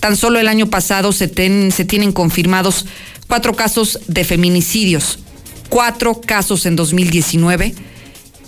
[0.00, 2.86] Tan solo el año pasado se, se tienen confirmados
[3.28, 5.18] cuatro casos de feminicidios,
[5.68, 7.74] cuatro casos en 2019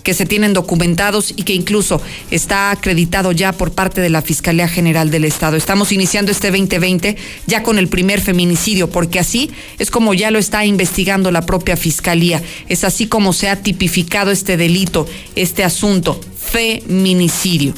[0.03, 4.67] que se tienen documentados y que incluso está acreditado ya por parte de la Fiscalía
[4.67, 5.57] General del Estado.
[5.57, 7.15] Estamos iniciando este 2020
[7.47, 11.77] ya con el primer feminicidio, porque así es como ya lo está investigando la propia
[11.77, 12.41] Fiscalía.
[12.67, 17.73] Es así como se ha tipificado este delito, este asunto, feminicidio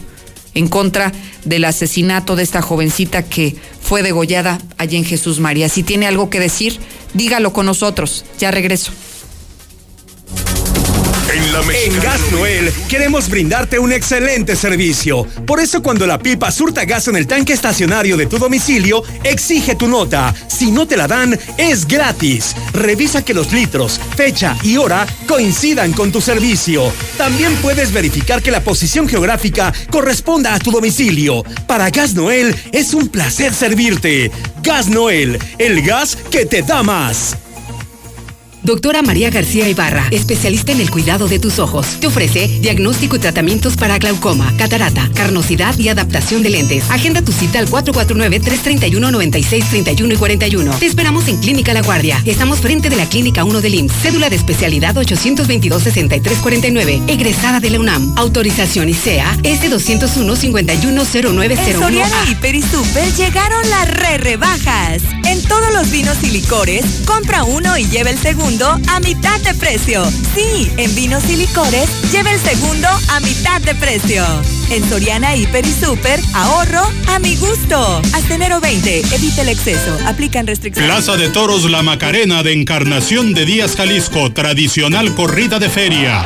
[0.56, 1.12] en contra
[1.44, 5.70] del asesinato de esta jovencita que fue degollada allí en Jesús María.
[5.70, 6.80] Si tiene algo que decir,
[7.14, 8.26] dígalo con nosotros.
[8.40, 8.92] Ya regreso.
[11.56, 15.26] En, Gas Noel queremos brindarte un excelente servicio.
[15.48, 19.76] Por eso cuando la pipa surta gas en el tanque estacionario de tu domicilio, exige
[19.76, 20.36] tu nota.
[20.48, 22.54] Si no te la dan, es gratis.
[22.74, 26.92] Revisa que los litros, fecha y hora coincidan con tu servicio.
[27.18, 31.42] También puedes verificar que la posición geográfica corresponda a tu domicilio.
[31.68, 34.30] Para Gas Noel es un placer servirte.
[34.62, 37.38] Gas Noel, el gas que te da más.
[38.66, 41.86] Doctora María García Ibarra, especialista en el cuidado de tus ojos.
[42.00, 46.90] Te ofrece diagnóstico y tratamientos para glaucoma, catarata, carnosidad y adaptación de lentes.
[46.90, 50.80] Agenda tu cita al 449-331-9631 y 41.
[50.80, 52.20] Te esperamos en Clínica La Guardia.
[52.26, 54.02] Estamos frente de la Clínica 1 del IMSS.
[54.02, 57.08] Cédula de especialidad 822-6349.
[57.08, 58.16] Egresada de la UNAM.
[58.18, 61.68] Autorización ICEA S201-510901.
[61.68, 65.04] En Soriana Hiper y Super llegaron las re rebajas.
[65.26, 69.54] En todos los vinos y licores, compra uno y lleva el segundo a mitad de
[69.54, 70.06] precio.
[70.34, 74.24] Sí, en vinos y licores, lleve el segundo a mitad de precio.
[74.70, 78.02] En Soriana Hiper y Super, ahorro a mi gusto.
[78.14, 79.98] Hasta enero 20, evite el exceso.
[80.08, 80.90] Aplican restricciones.
[80.90, 86.26] Plaza de Toros La Macarena de Encarnación de Díaz Jalisco, tradicional corrida de feria.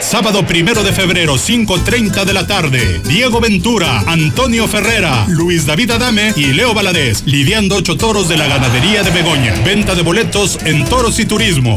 [0.00, 3.00] Sábado primero de febrero, 5.30 de la tarde.
[3.06, 8.46] Diego Ventura, Antonio Ferrera, Luis David Adame y Leo Valadez, lidiando ocho toros de la
[8.46, 9.54] ganadería de Begoña.
[9.64, 11.76] Venta de boletos en Toros y Turismo.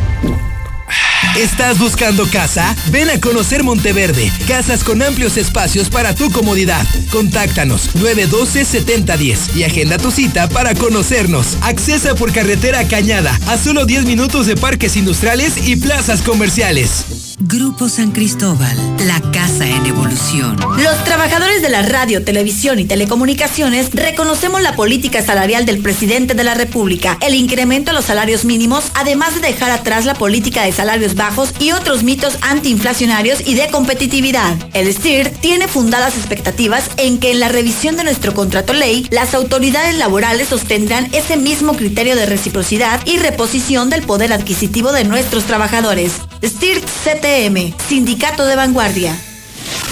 [1.37, 2.75] ¿Estás buscando casa?
[2.91, 4.31] Ven a conocer Monteverde.
[4.47, 6.85] Casas con amplios espacios para tu comodidad.
[7.09, 11.57] Contáctanos 912-7010 y agenda tu cita para conocernos.
[11.61, 17.05] Accesa por carretera Cañada a solo 10 minutos de parques industriales y plazas comerciales.
[17.43, 18.77] Grupo San Cristóbal,
[19.07, 20.57] la casa en evolución.
[20.77, 26.43] Los trabajadores de la radio, televisión y telecomunicaciones reconocemos la política salarial del presidente de
[26.43, 30.71] la República, el incremento a los salarios mínimos, además de dejar atrás la política de
[30.71, 34.55] salarios bajos y otros mitos antiinflacionarios y de competitividad.
[34.75, 39.33] El STIR tiene fundadas expectativas en que en la revisión de nuestro contrato ley, las
[39.33, 45.45] autoridades laborales sostendrán ese mismo criterio de reciprocidad y reposición del poder adquisitivo de nuestros
[45.45, 46.11] trabajadores.
[46.43, 49.15] STIR CT Sindicato de Vanguardia.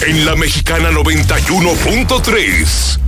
[0.07, 2.99] En la Mexicana 91.3.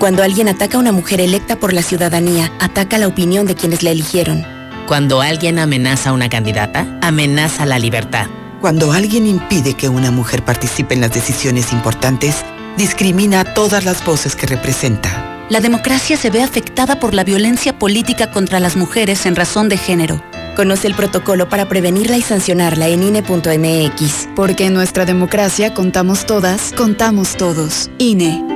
[0.00, 3.84] Cuando alguien ataca a una mujer electa por la ciudadanía, ataca la opinión de quienes
[3.84, 4.44] la eligieron.
[4.88, 8.26] Cuando alguien amenaza a una candidata, amenaza la libertad.
[8.60, 12.44] Cuando alguien impide que una mujer participe en las decisiones importantes,
[12.76, 15.46] discrimina a todas las voces que representa.
[15.48, 19.76] La democracia se ve afectada por la violencia política contra las mujeres en razón de
[19.76, 20.20] género.
[20.56, 24.28] Conoce el protocolo para prevenirla y sancionarla en INE.mx.
[24.34, 27.90] Porque en nuestra democracia contamos todas, contamos todos.
[27.98, 28.55] INE.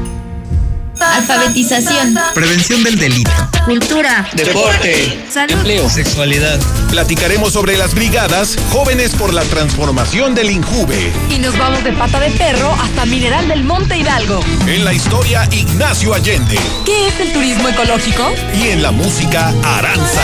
[1.03, 2.17] Alfabetización.
[2.33, 3.31] Prevención del delito.
[3.65, 4.27] Cultura.
[4.33, 5.23] Deporte.
[5.29, 5.53] Salud.
[5.53, 5.89] Empleo.
[5.89, 6.59] Sexualidad.
[6.89, 11.11] Platicaremos sobre las brigadas Jóvenes por la Transformación del Injuve.
[11.29, 14.39] Y nos vamos de pata de perro hasta Mineral del Monte Hidalgo.
[14.67, 16.57] En la historia, Ignacio Allende.
[16.85, 18.31] ¿Qué es el turismo ecológico?
[18.53, 20.21] Y en la música, Aranza.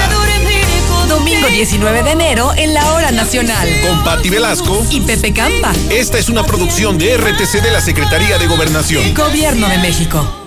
[1.08, 3.70] Domingo 19 de enero en la Hora Nacional.
[3.88, 5.72] Con Patti Velasco y Pepe Campa.
[5.90, 9.14] Esta es una producción de RTC de la Secretaría de Gobernación.
[9.14, 10.47] Gobierno de México.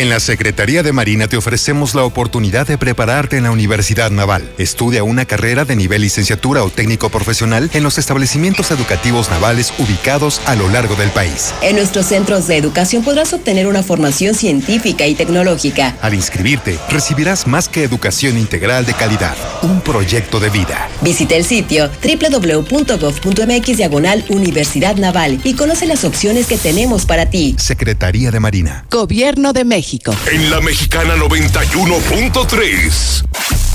[0.00, 4.50] En la Secretaría de Marina te ofrecemos la oportunidad de prepararte en la Universidad Naval.
[4.56, 10.40] Estudia una carrera de nivel licenciatura o técnico profesional en los establecimientos educativos navales ubicados
[10.46, 11.52] a lo largo del país.
[11.60, 15.94] En nuestros centros de educación podrás obtener una formación científica y tecnológica.
[16.00, 20.88] Al inscribirte, recibirás más que educación integral de calidad, un proyecto de vida.
[21.02, 27.56] Visita el sitio www.gov.mx diagonal Universidad Naval y conoce las opciones que tenemos para ti.
[27.58, 28.84] Secretaría de Marina.
[28.90, 30.14] Gobierno de México.
[30.30, 33.24] En la Mexicana 91.3.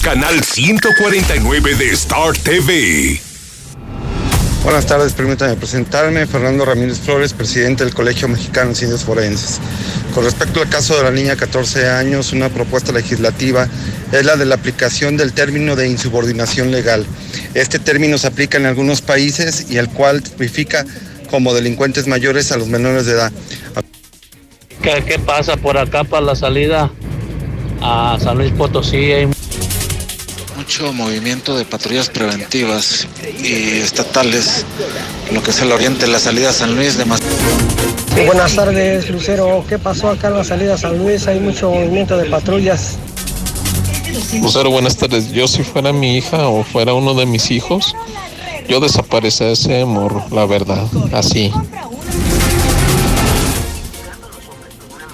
[0.02, 3.20] Canal 149 de Star TV.
[4.66, 6.26] Buenas tardes, permítanme presentarme.
[6.26, 9.60] Fernando Ramírez Flores, presidente del Colegio Mexicano de Ciencias Forenses.
[10.16, 13.68] Con respecto al caso de la niña de 14 años, una propuesta legislativa
[14.12, 17.06] es la de la aplicación del término de insubordinación legal.
[17.54, 20.84] Este término se aplica en algunos países y el cual tipifica
[21.30, 23.32] como delincuentes mayores a los menores de edad.
[24.82, 26.90] ¿Qué, pasa por acá para la salida
[27.82, 29.12] a San Luis Potosí?
[30.66, 33.08] Mucho movimiento de patrullas preventivas
[33.40, 34.66] y estatales,
[35.32, 37.20] lo que es el oriente, la salida a San Luis de más.
[38.26, 39.64] Buenas tardes, Lucero.
[39.70, 41.28] ¿Qué pasó acá en la salida a San Luis?
[41.28, 42.98] Hay mucho movimiento de patrullas.
[44.42, 45.32] Lucero, buenas tardes.
[45.32, 47.96] Yo si fuera mi hija o fuera uno de mis hijos,
[48.68, 51.54] yo desaparece ese morro, la verdad, así.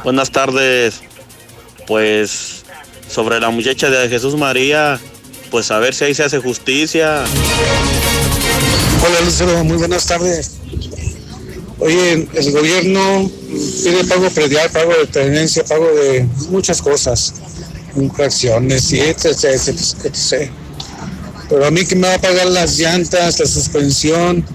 [0.05, 1.01] Buenas tardes.
[1.87, 2.63] Pues
[3.09, 4.97] sobre la muchacha de Jesús María,
[5.51, 7.23] pues a ver si ahí se hace justicia.
[9.05, 10.53] Hola Lucero, muy buenas tardes.
[11.79, 13.29] Oye, el gobierno
[13.83, 17.33] pide pago predial, pago de tenencia, pago de muchas cosas,
[17.95, 19.67] infracciones y etc, etc,
[20.05, 20.51] etc.
[21.49, 24.45] Pero a mí que me va a pagar las llantas, la suspensión,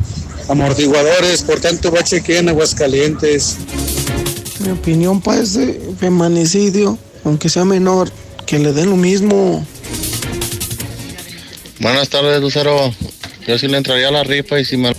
[0.48, 3.56] amortiguadores, por tanto va a chequear en Aguascalientes.
[4.60, 8.10] Mi opinión para ese femanicidio, aunque sea menor,
[8.46, 9.66] que le den lo mismo.
[11.78, 12.92] Buenas tardes, Lucero.
[13.46, 14.92] Yo sí le entraría a la rifa y si me...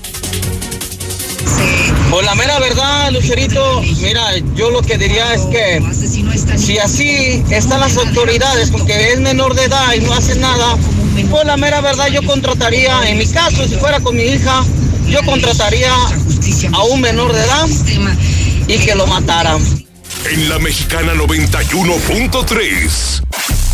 [2.09, 5.83] Pues la mera verdad, Lucerito, mira, yo lo que diría es que
[6.57, 10.77] si así están las autoridades, porque es menor de edad y no hace nada,
[11.29, 14.63] pues la mera verdad yo contrataría, en mi caso, si fuera con mi hija,
[15.09, 15.93] yo contrataría
[16.71, 17.67] a un menor de edad
[18.67, 19.61] y que lo mataran.
[20.31, 23.21] En la mexicana 91.3.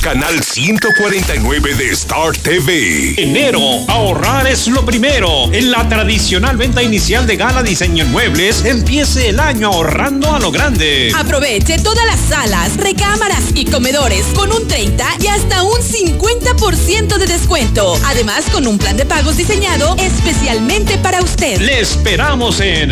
[0.03, 3.15] Canal 149 de Star TV.
[3.15, 5.49] Enero, ahorrar es lo primero.
[5.53, 10.41] En la tradicional venta inicial de Gala Diseño en Muebles, empiece el año ahorrando a
[10.41, 11.09] lo grande.
[11.15, 17.25] Aproveche todas las salas, recámaras y comedores con un 30 y hasta un 50% de
[17.25, 17.97] descuento.
[18.05, 21.61] Además, con un plan de pagos diseñado especialmente para usted.
[21.61, 22.91] Le esperamos en.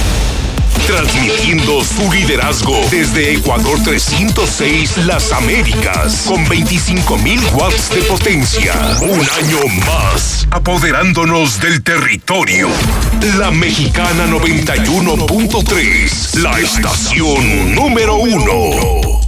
[0.87, 8.73] Transmitiendo su liderazgo desde Ecuador 306 Las Américas con 25.000 watts de potencia.
[9.01, 12.69] Un año más, apoderándonos del territorio.
[13.37, 19.21] La Mexicana 91.3, la estación número uno.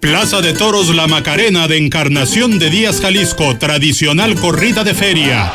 [0.00, 5.52] Plaza de Toros La Macarena de Encarnación de Díaz Jalisco, tradicional corrida de feria.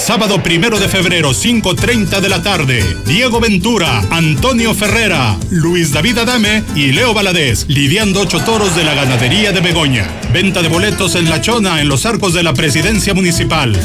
[0.00, 2.82] Sábado primero de febrero, 5.30 de la tarde.
[3.04, 8.94] Diego Ventura, Antonio Ferrera, Luis David Adame y Leo Valadez, lidiando ocho toros de la
[8.94, 10.08] ganadería de Begoña.
[10.32, 13.78] Venta de boletos en La Chona, en los arcos de la presidencia municipal.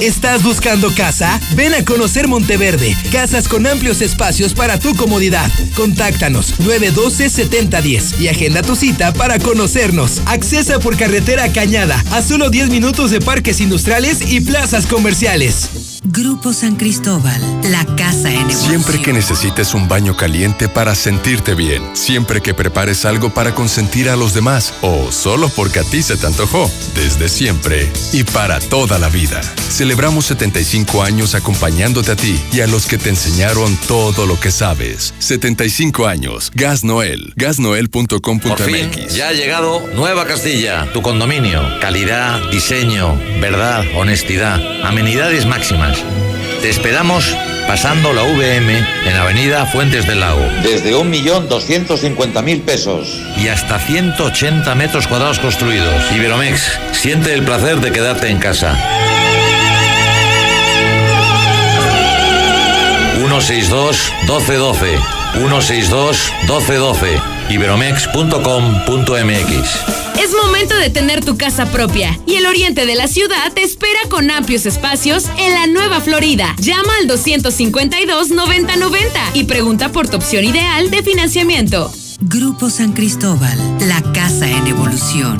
[0.00, 1.40] ¿Estás buscando casa?
[1.56, 2.96] Ven a conocer Monteverde.
[3.10, 5.50] Casas con amplios espacios para tu comodidad.
[5.74, 10.22] Contáctanos 912-7010 y agenda tu cita para conocernos.
[10.26, 15.68] Accesa por carretera Cañada a solo 10 minutos de parques industriales y plazas comerciales.
[16.04, 18.68] Grupo San Cristóbal, la casa en evolución.
[18.68, 24.08] Siempre que necesites un baño caliente para sentirte bien, siempre que prepares algo para consentir
[24.08, 28.60] a los demás o solo porque a ti se te antojó, desde siempre y para
[28.60, 29.40] toda la vida.
[29.68, 34.50] Celebramos 75 años acompañándote a ti y a los que te enseñaron todo lo que
[34.50, 35.14] sabes.
[35.18, 36.50] 75 años.
[36.54, 37.32] Gas Noel.
[37.36, 39.14] Gasnoel.com.mx.
[39.14, 41.62] Ya ha llegado Nueva Castilla, tu condominio.
[41.80, 45.87] Calidad, diseño, verdad, honestidad, amenidades máximas.
[46.62, 50.46] Te esperamos pasando la VM en Avenida Fuentes del Lago.
[50.62, 53.20] Desde 1.250.000 pesos.
[53.36, 56.10] Y hasta 180 metros cuadrados construidos.
[56.12, 58.76] Iberomex, siente el placer de quedarte en casa.
[63.18, 64.98] 162 1212
[65.34, 67.20] 162 1212
[67.50, 73.62] iberomex.com.mx Es momento de tener tu casa propia y el oriente de la ciudad te
[73.62, 76.54] espera con amplios espacios en la Nueva Florida.
[76.58, 81.90] Llama al 252 9090 y pregunta por tu opción ideal de financiamiento.
[82.20, 85.38] Grupo San Cristóbal, la casa en evolución.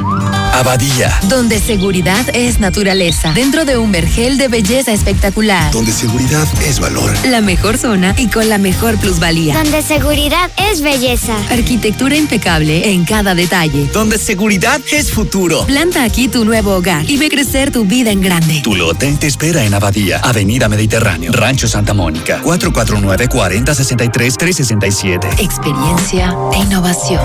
[0.54, 1.12] Abadía.
[1.28, 3.32] Donde seguridad es naturaleza.
[3.32, 5.72] Dentro de un vergel de belleza espectacular.
[5.72, 7.12] Donde seguridad es valor.
[7.26, 9.54] La mejor zona y con la mejor plusvalía.
[9.54, 11.34] Donde seguridad es belleza.
[11.50, 13.90] Arquitectura impecable en cada detalle.
[13.92, 15.66] Donde seguridad es futuro.
[15.66, 18.60] Planta aquí tu nuevo hogar y ve crecer tu vida en grande.
[18.62, 25.40] Tu lote te espera en Abadía, Avenida Mediterráneo, Rancho Santa Mónica, 449-4063-367.
[25.40, 27.22] Experiencia e innovación.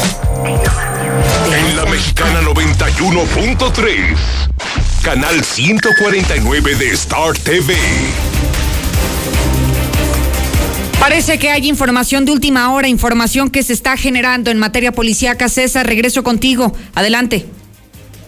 [1.53, 4.15] En la mexicana 91.3.
[5.03, 7.75] Canal 149 de Star TV.
[10.97, 15.49] Parece que hay información de última hora, información que se está generando en materia policíaca.
[15.49, 16.71] César, regreso contigo.
[16.95, 17.45] Adelante.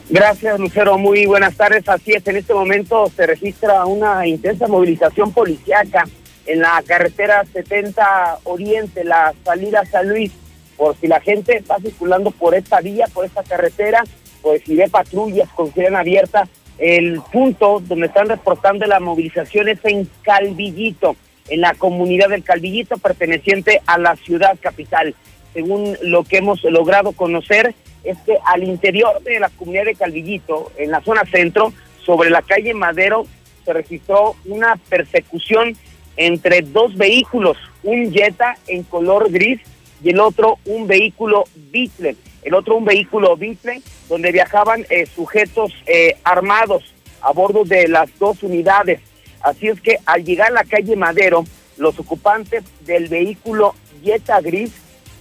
[0.10, 0.98] Gracias, Lucero.
[0.98, 1.88] Muy buenas tardes.
[1.88, 6.04] Así es, en este momento se registra una intensa movilización policíaca
[6.46, 10.34] en la carretera 70 Oriente, la salida a San Luis.
[10.78, 14.04] Por si la gente está circulando por esta vía, por esta carretera,
[14.42, 16.48] pues si ve patrullas con sirena abierta,
[16.78, 21.16] El punto donde están reportando la movilización es en Calvillito,
[21.48, 25.16] en la comunidad del Calvillito perteneciente a la ciudad capital.
[25.54, 27.74] Según lo que hemos logrado conocer,
[28.04, 31.72] es que al interior de la comunidad de Calvillito, en la zona centro,
[32.06, 33.26] sobre la calle Madero,
[33.64, 35.76] se registró una persecución
[36.18, 39.62] entre dos vehículos, un Jetta en color gris
[40.06, 45.74] y el otro un vehículo Beetle, el otro un vehículo Beetle donde viajaban eh, sujetos
[45.88, 46.84] eh, armados
[47.22, 49.00] a bordo de las dos unidades.
[49.42, 51.44] Así es que al llegar a la calle Madero,
[51.78, 54.74] los ocupantes del vehículo Jetta gris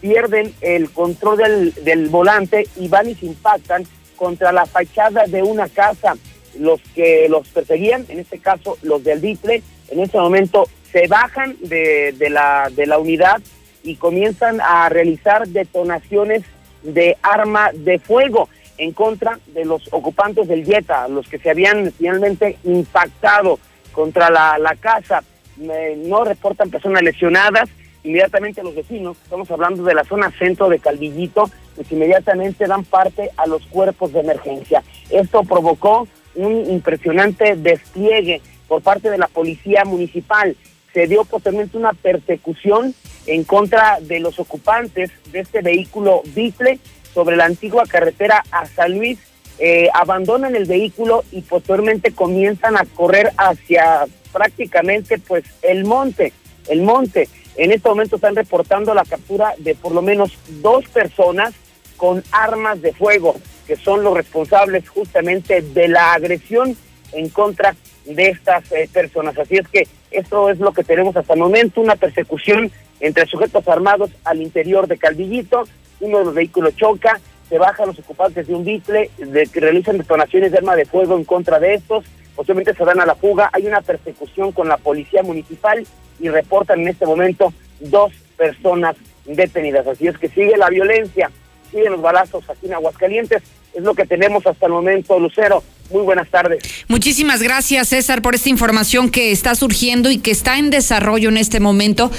[0.02, 5.42] pierden el control del, del volante y van y se impactan contra la fachada de
[5.42, 6.14] una casa.
[6.58, 11.56] Los que los perseguían, en este caso los del Beetle, en ese momento se bajan
[11.60, 13.40] de, de, la, de la unidad
[13.84, 16.42] y comienzan a realizar detonaciones
[16.82, 21.92] de arma de fuego en contra de los ocupantes del Jetta, los que se habían
[21.92, 23.60] finalmente impactado
[23.92, 25.22] contra la, la casa.
[25.58, 27.68] no reportan personas lesionadas.
[28.02, 33.30] Inmediatamente los vecinos, estamos hablando de la zona centro de Calvillito, pues inmediatamente dan parte
[33.36, 34.82] a los cuerpos de emergencia.
[35.10, 40.56] Esto provocó un impresionante despliegue por parte de la policía municipal.
[40.92, 42.94] Se dio posteriormente una persecución
[43.26, 46.78] en contra de los ocupantes de este vehículo Biple
[47.12, 49.18] sobre la antigua carretera a San Luis.
[49.58, 56.32] Eh, abandonan el vehículo y posteriormente comienzan a correr hacia prácticamente pues el monte,
[56.68, 57.28] el monte.
[57.56, 61.54] En este momento están reportando la captura de por lo menos dos personas
[61.96, 63.36] con armas de fuego,
[63.68, 66.76] que son los responsables justamente de la agresión
[67.12, 69.38] en contra de estas eh, personas.
[69.38, 72.70] Así es que esto es lo que tenemos hasta el momento, una persecución
[73.00, 75.64] entre sujetos armados al interior de Calvillito,
[76.00, 79.10] uno de los vehículos choca, se bajan los ocupantes de un bitle,
[79.54, 83.14] realizan detonaciones de arma de fuego en contra de estos, posiblemente se dan a la
[83.14, 85.86] fuga, hay una persecución con la policía municipal
[86.20, 89.86] y reportan en este momento dos personas detenidas.
[89.86, 91.30] Así es que sigue la violencia,
[91.70, 93.42] siguen los balazos aquí en Aguascalientes,
[93.74, 95.62] es lo que tenemos hasta el momento, Lucero.
[95.90, 96.62] Muy buenas tardes.
[96.88, 101.36] Muchísimas gracias, César, por esta información que está surgiendo y que está en desarrollo en
[101.36, 102.10] este momento.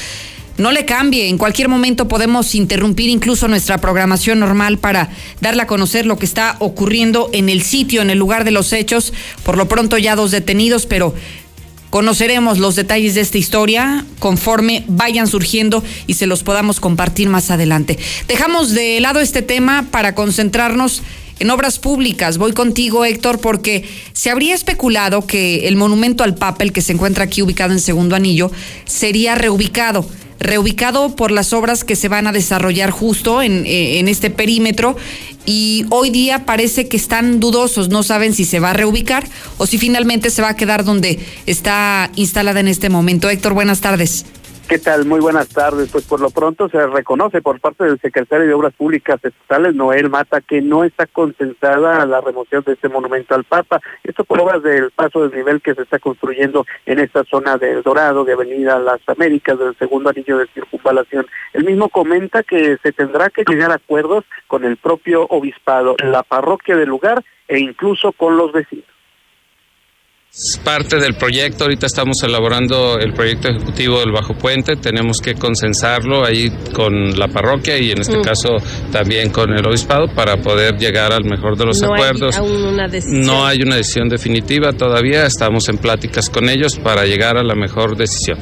[0.57, 5.09] No le cambie, en cualquier momento podemos interrumpir incluso nuestra programación normal para
[5.41, 8.71] darle a conocer lo que está ocurriendo en el sitio, en el lugar de los
[8.71, 9.11] hechos.
[9.43, 11.13] Por lo pronto ya dos detenidos, pero
[11.89, 17.51] conoceremos los detalles de esta historia conforme vayan surgiendo y se los podamos compartir más
[17.51, 17.99] adelante.
[18.29, 21.01] Dejamos de lado este tema para concentrarnos
[21.39, 22.37] en obras públicas.
[22.37, 23.83] Voy contigo, Héctor, porque
[24.13, 27.81] se habría especulado que el monumento al Papa, el que se encuentra aquí ubicado en
[27.81, 28.51] Segundo Anillo,
[28.85, 30.07] sería reubicado
[30.39, 34.95] reubicado por las obras que se van a desarrollar justo en, eh, en, este perímetro
[35.45, 39.27] y hoy día parece que están dudosos, no saben si se va a reubicar
[39.57, 43.29] o si finalmente se va a quedar donde está instalada en este momento.
[43.29, 44.25] Héctor, buenas tardes.
[44.67, 45.05] ¿Qué tal?
[45.05, 45.91] Muy buenas tardes.
[45.91, 50.09] Pues por lo pronto se reconoce por parte del secretario de Obras Públicas Estatales, Noel
[50.09, 53.79] Mata, que no está consensada la remoción de este monumento al Papa.
[54.03, 57.83] Esto por obras del paso de nivel que se está construyendo en esta zona del
[57.83, 61.27] Dorado, de Avenida Las Américas, del segundo anillo de circunvalación.
[61.53, 66.23] El mismo comenta que se tendrá que llegar a acuerdos con el propio obispado, la
[66.23, 68.94] parroquia del lugar e incluso con los vecinos.
[70.37, 75.35] Es parte del proyecto, ahorita estamos elaborando el proyecto ejecutivo del Bajo Puente, tenemos que
[75.35, 78.21] consensarlo ahí con la parroquia y en este mm.
[78.21, 78.49] caso
[78.91, 82.35] también con el obispado para poder llegar al mejor de los acuerdos.
[83.07, 87.55] no hay una decisión definitiva todavía, estamos en pláticas con ellos para llegar a la
[87.55, 88.39] mejor decisión.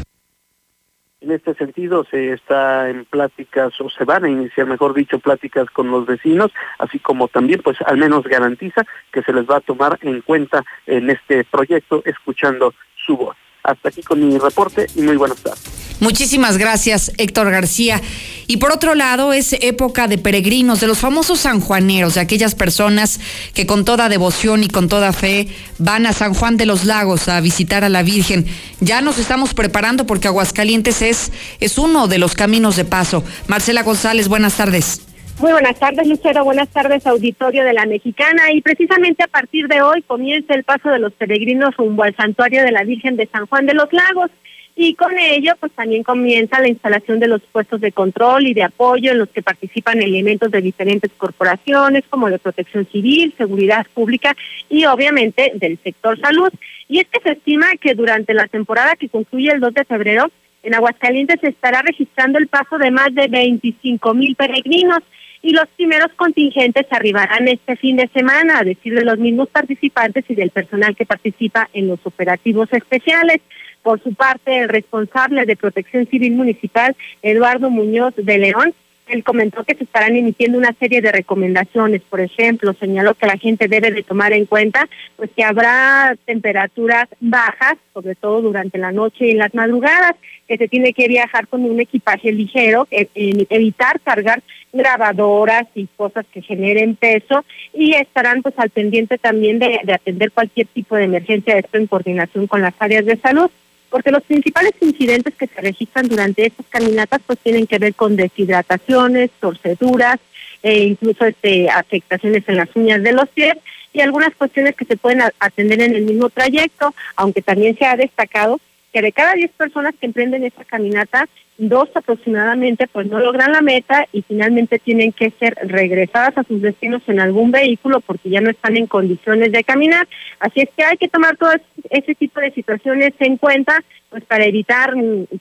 [1.23, 5.69] En este sentido, se está en pláticas o se van a iniciar, mejor dicho, pláticas
[5.69, 9.61] con los vecinos, así como también, pues, al menos garantiza que se les va a
[9.61, 12.73] tomar en cuenta en este proyecto, escuchando
[13.05, 13.37] su voz.
[13.63, 15.61] Hasta aquí con mi reporte y muy buenas tardes.
[15.99, 18.01] Muchísimas gracias, Héctor García.
[18.45, 23.21] Y por otro lado, es época de peregrinos, de los famosos sanjuaneros, de aquellas personas
[23.53, 25.47] que con toda devoción y con toda fe
[25.77, 28.45] van a San Juan de los Lagos a visitar a la Virgen.
[28.81, 33.23] Ya nos estamos preparando porque Aguascalientes es, es uno de los caminos de paso.
[33.47, 35.01] Marcela González, buenas tardes.
[35.39, 36.43] Muy buenas tardes, Lucero.
[36.43, 38.51] Buenas tardes, auditorio de la Mexicana.
[38.53, 42.63] Y precisamente a partir de hoy comienza el paso de los peregrinos rumbo al santuario
[42.63, 44.31] de la Virgen de San Juan de los Lagos
[44.75, 48.63] y con ello pues también comienza la instalación de los puestos de control y de
[48.63, 54.35] apoyo en los que participan elementos de diferentes corporaciones como de protección civil, seguridad pública
[54.69, 56.51] y obviamente del sector salud.
[56.87, 60.31] Y es que se estima que durante la temporada que concluye el 2 de febrero
[60.63, 64.99] en Aguascalientes se estará registrando el paso de más de 25 mil peregrinos
[65.43, 70.23] y los primeros contingentes arribarán este fin de semana, a decir de los mismos participantes
[70.29, 73.41] y del personal que participa en los operativos especiales.
[73.83, 78.73] Por su parte, el responsable de Protección Civil Municipal, Eduardo Muñoz de León,
[79.07, 82.01] él comentó que se estarán emitiendo una serie de recomendaciones.
[82.09, 87.07] Por ejemplo, señaló que la gente debe de tomar en cuenta pues que habrá temperaturas
[87.19, 90.15] bajas, sobre todo durante la noche y las madrugadas,
[90.47, 94.41] que se tiene que viajar con un equipaje ligero, e- e- evitar cargar
[94.71, 100.31] grabadoras y cosas que generen peso y estarán pues al pendiente también de, de atender
[100.31, 103.49] cualquier tipo de emergencia, esto en coordinación con las áreas de salud
[103.93, 108.15] porque los principales incidentes que se registran durante estas caminatas pues tienen que ver con
[108.15, 110.17] deshidrataciones, torceduras,
[110.63, 113.53] e incluso este, afectaciones en las uñas de los pies
[113.93, 117.95] y algunas cuestiones que se pueden atender en el mismo trayecto, aunque también se ha
[117.95, 118.59] destacado
[118.91, 123.61] que de cada 10 personas que emprenden esta caminata, dos aproximadamente pues no logran la
[123.61, 128.41] meta y finalmente tienen que ser regresadas a sus destinos en algún vehículo porque ya
[128.41, 130.07] no están en condiciones de caminar.
[130.39, 131.51] Así es que hay que tomar todo
[131.89, 134.93] ese tipo de situaciones en cuenta pues para evitar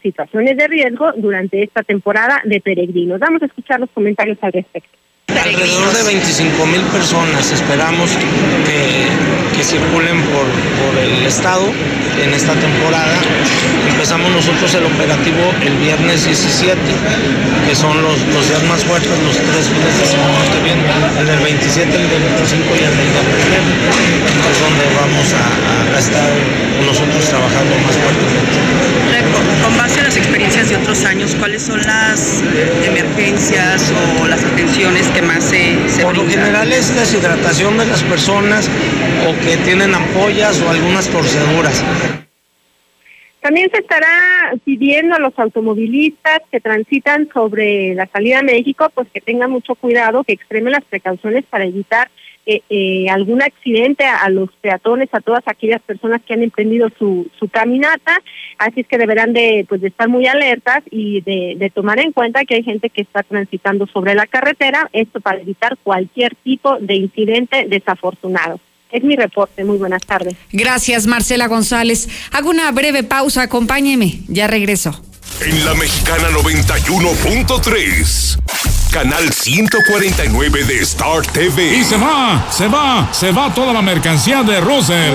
[0.02, 3.20] situaciones de riesgo durante esta temporada de peregrinos.
[3.20, 5.01] Vamos a escuchar los comentarios al respecto.
[5.28, 8.10] Alrededor de 25 mil personas esperamos
[8.66, 9.06] que,
[9.56, 11.66] que circulen por, por el estado
[12.22, 13.16] en esta temporada.
[13.88, 16.76] Empezamos nosotros el operativo el viernes 17,
[17.66, 20.84] que son los, los días más fuertes, los tres fines de semana que vienen,
[21.18, 23.72] el del 27, el del 25 y el del 29,
[24.50, 26.30] es donde vamos a, a estar
[26.84, 28.91] nosotros trabajando más fuertemente.
[30.52, 33.90] De otros años, ¿cuáles son las eh, emergencias
[34.20, 38.68] o las atenciones que más se, se Por lo general es deshidratación de las personas
[39.26, 41.82] o que tienen ampollas o algunas torceduras.
[43.40, 49.08] También se estará pidiendo a los automovilistas que transitan sobre la salida a México, pues
[49.12, 52.10] que tengan mucho cuidado, que extremen las precauciones para evitar
[52.46, 56.88] eh, eh, algún accidente a, a los peatones, a todas aquellas personas que han emprendido
[56.98, 58.20] su, su caminata.
[58.58, 62.12] Así es que deberán de, pues, de estar muy alertas y de, de tomar en
[62.12, 66.78] cuenta que hay gente que está transitando sobre la carretera, esto para evitar cualquier tipo
[66.78, 68.60] de incidente desafortunado.
[68.90, 69.64] Es mi reporte.
[69.64, 70.34] Muy buenas tardes.
[70.52, 72.08] Gracias, Marcela González.
[72.32, 75.00] Hago una breve pausa, acompáñeme, ya regreso.
[75.40, 78.38] En la Mexicana 91.3.
[78.92, 81.76] Canal 149 de Star TV.
[81.76, 85.14] Y se va, se va, se va toda la mercancía de Russell.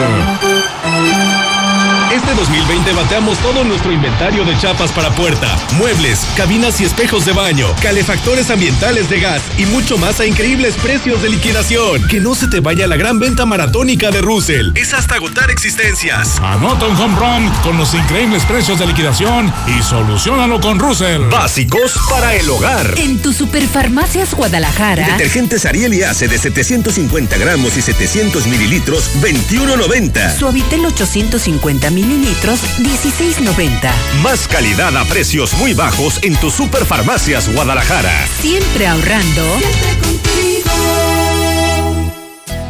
[2.14, 7.34] Este 2020 bateamos todo nuestro inventario de chapas para puerta, muebles, cabinas y espejos de
[7.34, 12.08] baño, calefactores ambientales de gas y mucho más a increíbles precios de liquidación.
[12.08, 14.72] Que no se te vaya la gran venta maratónica de Russell.
[14.76, 16.40] Es hasta agotar existencias.
[16.40, 21.24] Anota un home run con los increíbles precios de liquidación y solucionalo con Russell.
[21.30, 22.94] Básicos para el hogar.
[22.98, 25.06] En tu Superfarmacias Guadalajara.
[25.08, 30.38] Detergentes Ariel y Ace de 750 gramos y 700 mililitros, 21.90.
[30.38, 33.92] Suavitel 850 mililitros, 16.90.
[34.22, 38.28] Más calidad a precios muy bajos en tu Superfarmacias Guadalajara.
[38.42, 39.44] Siempre ahorrando.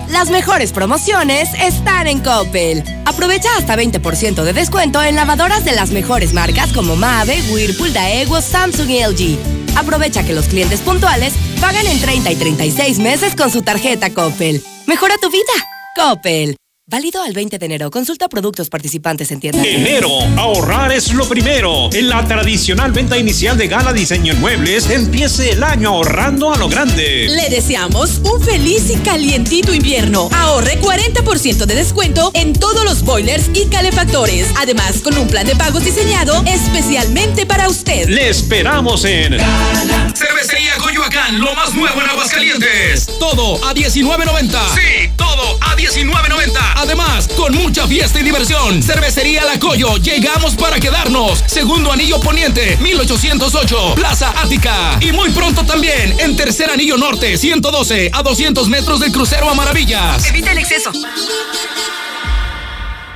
[0.09, 2.84] Las mejores promociones están en Coppel.
[3.05, 8.41] Aprovecha hasta 20% de descuento en lavadoras de las mejores marcas como Mave, Whirlpool, Daewoo,
[8.41, 9.78] Samsung y LG.
[9.78, 14.63] Aprovecha que los clientes puntuales pagan en 30 y 36 meses con su tarjeta Coppel.
[14.88, 15.53] Mejora tu vida.
[15.95, 16.57] Coppel.
[16.90, 17.92] Válido al 20 de enero.
[17.92, 19.66] Consulta productos participantes en tiendas.
[19.66, 20.08] Enero,
[20.38, 21.90] ahorrar es lo primero.
[21.92, 26.56] En la tradicional venta inicial de Gala Diseño en Muebles, empiece el año ahorrando a
[26.56, 27.28] lo grande.
[27.28, 30.30] Le deseamos un feliz y calientito invierno.
[30.32, 34.48] Ahorre 40% de descuento en todos los boilers y calefactores.
[34.58, 38.08] Además, con un plan de pagos diseñado especialmente para usted.
[38.08, 39.38] Le esperamos en
[40.16, 43.08] Cervecería Coyoacán, lo más nuevo en Aguascalientes.
[43.20, 44.58] Todo a 19.90.
[44.74, 45.38] Sí, todo a 19.90.
[45.38, 45.47] Además,
[47.48, 48.84] con mucha fiesta y diversión.
[48.84, 51.43] Cervecería La Coyo, llegamos para quedarnos.
[51.48, 54.98] Segundo anillo poniente, 1808, Plaza Ática.
[55.00, 59.54] Y muy pronto también, en tercer anillo norte, 112, a 200 metros del crucero a
[59.54, 60.26] Maravillas.
[60.26, 60.91] Evita el exceso.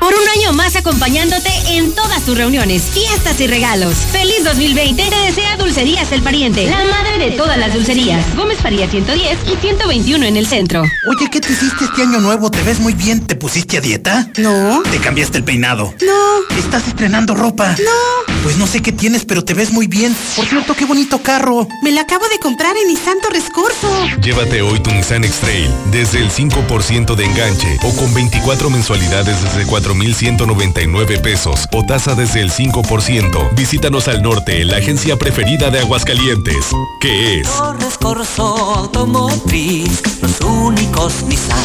[0.01, 3.93] Por un año más acompañándote en todas tus reuniones, fiestas y regalos.
[4.11, 8.25] Feliz 2020 te desea Dulcerías El Pariente, la madre de todas las dulcerías.
[8.35, 10.81] Gómez Faría 110 y 121 en el centro.
[11.07, 12.49] Oye, ¿qué te hiciste este año nuevo?
[12.49, 13.27] ¿Te ves muy bien?
[13.27, 14.27] ¿Te pusiste a dieta?
[14.37, 14.81] No.
[14.89, 15.93] ¿Te cambiaste el peinado?
[16.01, 16.57] No.
[16.57, 17.75] ¿Estás estrenando ropa?
[17.77, 18.33] No.
[18.41, 20.15] Pues no sé qué tienes, pero te ves muy bien.
[20.35, 21.67] Por cierto, qué bonito carro.
[21.83, 23.87] Me lo acabo de comprar en Nissan Torres Corso.
[24.23, 29.67] Llévate hoy tu Nissan X-Trail desde el 5% de enganche o con 24 mensualidades desde
[29.91, 33.53] 4,199 pesos o tasa desde el 5%.
[33.55, 36.67] Visítanos al norte en la agencia preferida de Aguascalientes,
[37.01, 41.57] que es Torres Corso Automotriz, los únicos Nissan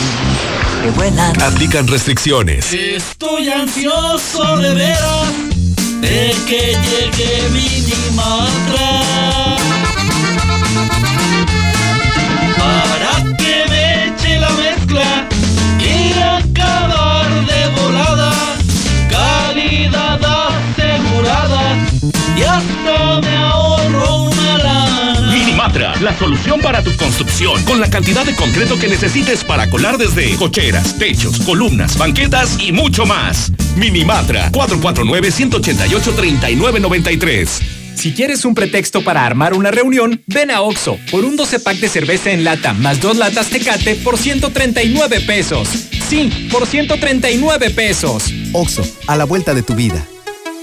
[0.83, 1.41] que vuelan.
[1.41, 2.72] Aplican restricciones.
[2.72, 5.33] Estoy ansioso de veras
[6.01, 9.46] de que llegue Minimatra para
[26.07, 30.37] la solución para tu construcción, con la cantidad de concreto que necesites para colar desde
[30.37, 33.51] cocheras, techos, columnas, banquetas y mucho más.
[33.75, 37.49] Minimatra, 449-188-3993.
[37.97, 41.79] Si quieres un pretexto para armar una reunión, ven a Oxo por un 12 pack
[41.79, 45.69] de cerveza en lata más dos latas Tecate por 139 pesos.
[46.09, 48.33] Sí, por 139 pesos.
[48.53, 50.07] Oxo, a la vuelta de tu vida.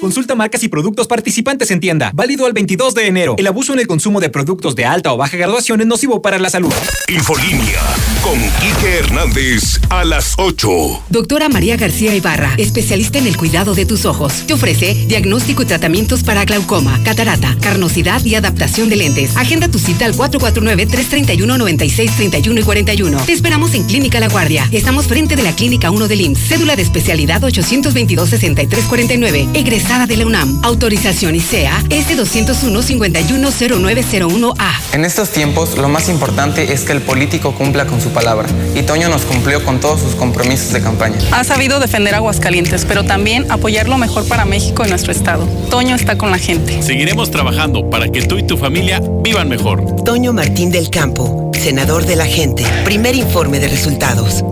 [0.03, 2.11] Consulta marcas y productos participantes en tienda.
[2.13, 3.35] Válido al 22 de enero.
[3.37, 6.37] El abuso en el consumo de productos de alta o baja graduación es nocivo para
[6.39, 6.73] la salud.
[7.07, 7.79] Infolínea
[8.21, 11.03] con Quique Hernández a las 8.
[11.07, 14.43] Doctora María García Ibarra, especialista en el cuidado de tus ojos.
[14.45, 19.37] Te ofrece diagnóstico y tratamientos para glaucoma, catarata, carnosidad y adaptación de lentes.
[19.37, 23.25] Agenda tu cita al 449-331-9631 y 41.
[23.25, 24.67] Te esperamos en Clínica La Guardia.
[24.73, 26.49] Estamos frente de la Clínica 1 del IMSS.
[26.49, 29.47] Cédula de especialidad 822-6349.
[29.93, 30.59] De la UNAM.
[30.63, 34.71] Autorización ICEA S201-510901A.
[34.91, 38.49] En estos tiempos, lo más importante es que el político cumpla con su palabra.
[38.75, 41.15] Y Toño nos cumplió con todos sus compromisos de campaña.
[41.31, 45.45] Ha sabido defender Aguascalientes, pero también apoyar lo mejor para México y nuestro estado.
[45.69, 46.81] Toño está con la gente.
[46.81, 50.03] Seguiremos trabajando para que tú y tu familia vivan mejor.
[50.03, 52.65] Toño Martín del Campo, senador de la gente.
[52.83, 54.43] Primer informe de resultados.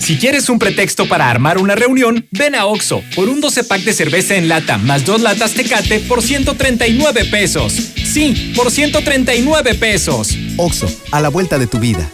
[0.00, 3.84] Si quieres un pretexto para armar una reunión, ven a Oxo por un 12 pack
[3.84, 7.72] de cerveza en lata más dos latas Tecate por 139 pesos.
[8.04, 10.36] Sí, por 139 pesos.
[10.58, 12.10] Oxo, a la vuelta de tu vida.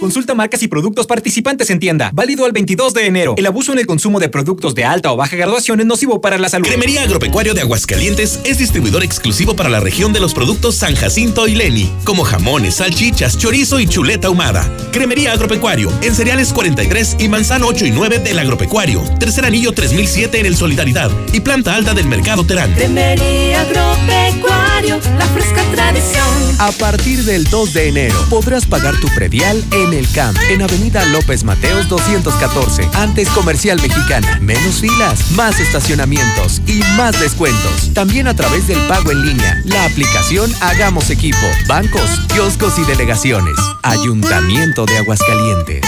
[0.00, 2.10] Consulta marcas y productos participantes en tienda.
[2.14, 3.34] Válido al 22 de enero.
[3.36, 6.38] El abuso en el consumo de productos de alta o baja graduación es nocivo para
[6.38, 6.66] la salud.
[6.66, 11.46] Cremería Agropecuario de Aguascalientes es distribuidor exclusivo para la región de los productos San Jacinto
[11.46, 14.74] y Leni, como jamones, salchichas, chorizo y chuleta ahumada.
[14.90, 19.02] Cremería Agropecuario, en cereales 43 y manzano 8 y 9 del Agropecuario.
[19.18, 22.72] Tercer anillo 3007 en el Solidaridad y planta alta del Mercado Terán.
[22.72, 26.26] Cremería Agropecuario, la fresca tradición.
[26.58, 31.04] A partir del 2 de enero podrás pagar tu predial en el CAMP, en Avenida
[31.06, 34.38] López Mateos 214, antes Comercial Mexicana.
[34.40, 37.92] Menos filas, más estacionamientos y más descuentos.
[37.94, 43.54] También a través del pago en línea, la aplicación Hagamos Equipo, bancos, kioscos y delegaciones.
[43.82, 45.82] Ayuntamiento de Aguascalientes.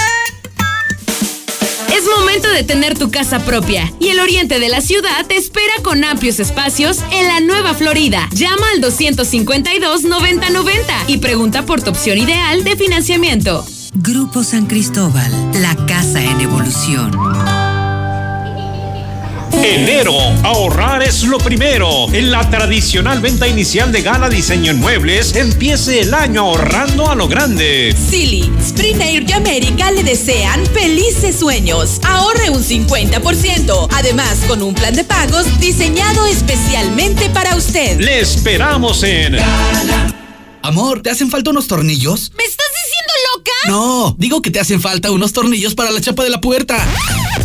[1.95, 5.75] Es momento de tener tu casa propia y el oriente de la ciudad te espera
[5.83, 8.29] con amplios espacios en la Nueva Florida.
[8.33, 10.73] Llama al 252-9090
[11.09, 13.65] y pregunta por tu opción ideal de financiamiento.
[13.95, 15.31] Grupo San Cristóbal,
[15.61, 17.13] la casa en evolución.
[19.53, 22.07] Enero, ahorrar es lo primero.
[22.11, 27.15] En la tradicional venta inicial de Gala Diseño en Muebles, empiece el año ahorrando a
[27.15, 27.95] lo grande.
[28.09, 32.01] Silly, Spring Air y América le desean felices sueños.
[32.03, 33.89] Ahorre un 50%.
[33.93, 38.01] Además, con un plan de pagos diseñado especialmente para usted.
[38.01, 39.37] Le esperamos en.
[40.63, 42.33] Amor, ¿te hacen falta unos tornillos?
[42.39, 42.72] ¿Me estás
[43.43, 43.69] loca?
[43.69, 46.79] No, digo que te hacen falta unos tornillos para la chapa de la puerta.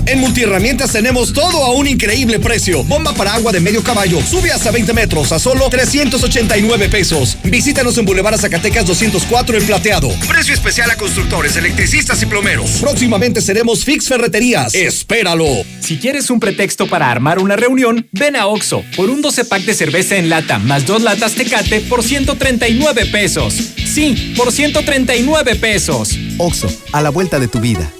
[0.05, 2.83] En Multiherramientas tenemos todo a un increíble precio.
[2.83, 4.21] Bomba para agua de medio caballo.
[4.21, 7.37] Sube hasta 20 metros a solo 389 pesos.
[7.43, 10.09] Visítanos en Boulevard Zacatecas 204 en Plateado.
[10.27, 12.71] Precio especial a constructores, electricistas y plomeros.
[12.79, 14.73] Próximamente seremos Fix Ferreterías.
[14.75, 15.45] Espéralo.
[15.81, 19.63] Si quieres un pretexto para armar una reunión, ven a Oxo por un 12 pack
[19.63, 23.55] de cerveza en lata más dos latas Tecate por 139 pesos.
[23.97, 26.19] Sí, por 139 pesos.
[26.37, 27.91] Oxo, a la vuelta de tu vida.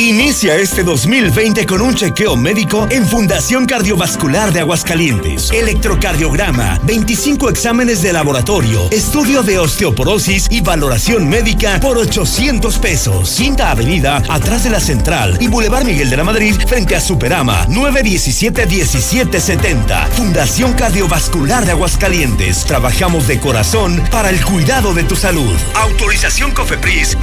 [0.00, 5.50] Inicia este 2020 con un chequeo médico en Fundación Cardiovascular de Aguascalientes.
[5.50, 13.34] Electrocardiograma, 25 exámenes de laboratorio, estudio de osteoporosis y valoración médica por 800 pesos.
[13.36, 17.66] Quinta Avenida, atrás de la Central y Boulevard Miguel de la Madrid, frente a Superama,
[17.66, 20.06] 917-1770.
[20.10, 22.64] Fundación Cardiovascular de Aguascalientes.
[22.66, 25.56] Trabajamos de corazón para el cuidado de tu salud.
[25.74, 27.16] Autorización COFEPRIS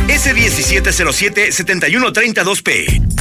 [2.66, 3.16] S1707-7132P.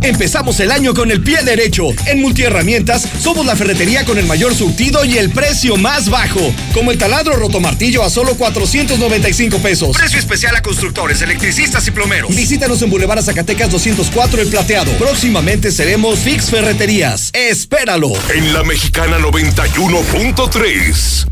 [0.00, 1.88] Empezamos el año con el pie derecho.
[2.06, 6.54] En Multiherramientas somos la ferretería con el mayor surtido y el precio más bajo.
[6.72, 9.96] Como el taladro rotomartillo a solo 495 pesos.
[9.96, 12.32] Precio especial a constructores, electricistas y plomeros.
[12.34, 14.92] Visítanos en Boulevard Zacatecas 204 El Plateado.
[14.92, 17.30] Próximamente seremos Fix Ferreterías.
[17.32, 18.12] Espéralo.
[18.32, 21.26] En la Mexicana 91.3.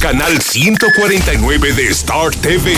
[0.00, 2.72] Canal 149 de Star TV.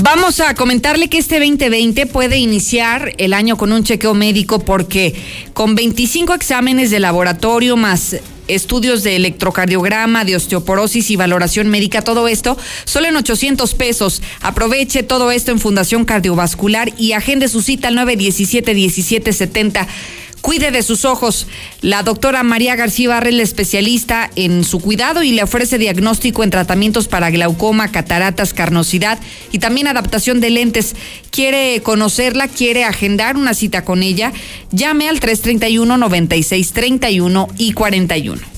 [0.00, 5.12] Vamos a comentarle que este 2020 puede iniciar el año con un chequeo médico porque
[5.54, 12.28] con 25 exámenes de laboratorio más estudios de electrocardiograma, de osteoporosis y valoración médica, todo
[12.28, 14.22] esto solo en 800 pesos.
[14.40, 19.84] Aproveche todo esto en Fundación Cardiovascular y agende su cita al 917-1770.
[20.40, 21.46] Cuide de sus ojos.
[21.80, 27.08] La doctora María García Barrel, especialista en su cuidado y le ofrece diagnóstico en tratamientos
[27.08, 29.18] para glaucoma, cataratas, carnosidad
[29.52, 30.94] y también adaptación de lentes.
[31.30, 32.48] ¿Quiere conocerla?
[32.48, 34.32] ¿Quiere agendar una cita con ella?
[34.70, 38.57] Llame al 331 96 31 y 41.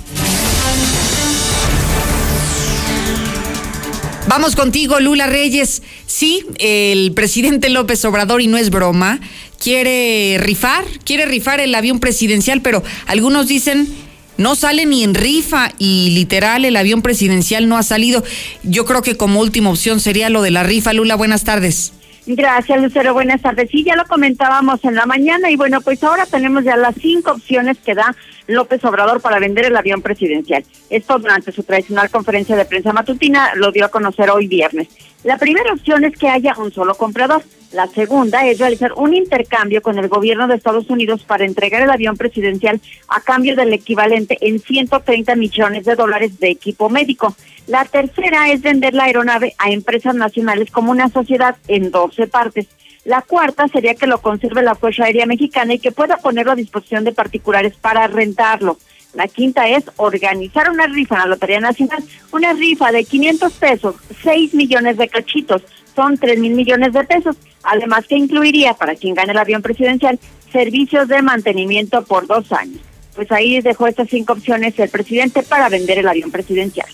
[4.31, 5.83] Vamos contigo, Lula Reyes.
[6.07, 9.19] Sí, el presidente López Obrador, y no es broma,
[9.59, 13.89] quiere rifar, quiere rifar el avión presidencial, pero algunos dicen
[14.37, 18.23] no sale ni en rifa y literal el avión presidencial no ha salido.
[18.63, 20.93] Yo creo que como última opción sería lo de la rifa.
[20.93, 21.93] Lula, buenas tardes.
[22.25, 23.13] Gracias, Lucero.
[23.15, 23.69] Buenas tardes.
[23.73, 27.33] Sí, ya lo comentábamos en la mañana y bueno, pues ahora tenemos ya las cinco
[27.33, 28.15] opciones que da
[28.51, 30.65] López Obrador para vender el avión presidencial.
[30.91, 34.89] Esto durante su tradicional conferencia de prensa matutina lo dio a conocer hoy viernes.
[35.25, 37.43] La primera opción es que haya un solo comprador.
[37.73, 41.91] La segunda es realizar un intercambio con el gobierno de Estados Unidos para entregar el
[41.91, 47.37] avión presidencial a cambio del equivalente en 130 millones de dólares de equipo médico.
[47.69, 52.67] La tercera es vender la aeronave a empresas nacionales como una sociedad en 12 partes.
[53.05, 56.57] La cuarta sería que lo conserve la Fuerza Aérea Mexicana y que pueda ponerlo a
[56.57, 58.79] disposición de particulares para rentarlo.
[59.15, 63.95] La quinta es organizar una rifa en la Lotería Nacional, una rifa de 500 pesos,
[64.23, 65.63] 6 millones de cachitos,
[65.97, 70.21] son 3 mil millones de pesos, además que incluiría para quien gane el avión presidencial
[70.53, 72.81] servicios de mantenimiento por dos años.
[73.17, 76.87] Pues ahí dejó estas cinco opciones el presidente para vender el avión presidencial.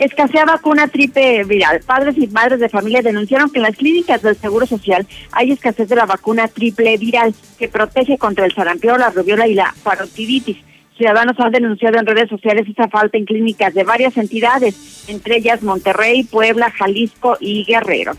[0.00, 1.80] Escasea vacuna triple viral.
[1.84, 5.90] Padres y madres de familia denunciaron que en las clínicas del Seguro Social hay escasez
[5.90, 10.56] de la vacuna triple viral que protege contra el sarampión, la rubiola y la parotiditis.
[10.96, 15.62] Ciudadanos han denunciado en redes sociales esa falta en clínicas de varias entidades, entre ellas
[15.62, 18.12] Monterrey, Puebla, Jalisco y Guerrero.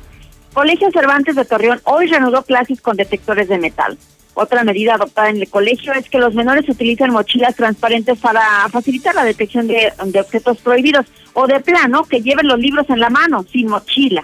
[0.54, 3.98] Colegio Cervantes de Torreón hoy reanudó clases con detectores de metal.
[4.34, 9.14] Otra medida adoptada en el colegio es que los menores utilizan mochilas transparentes para facilitar
[9.14, 13.46] la detección de, objetos prohibidos o de plano que lleven los libros en la mano,
[13.52, 14.24] sin mochila.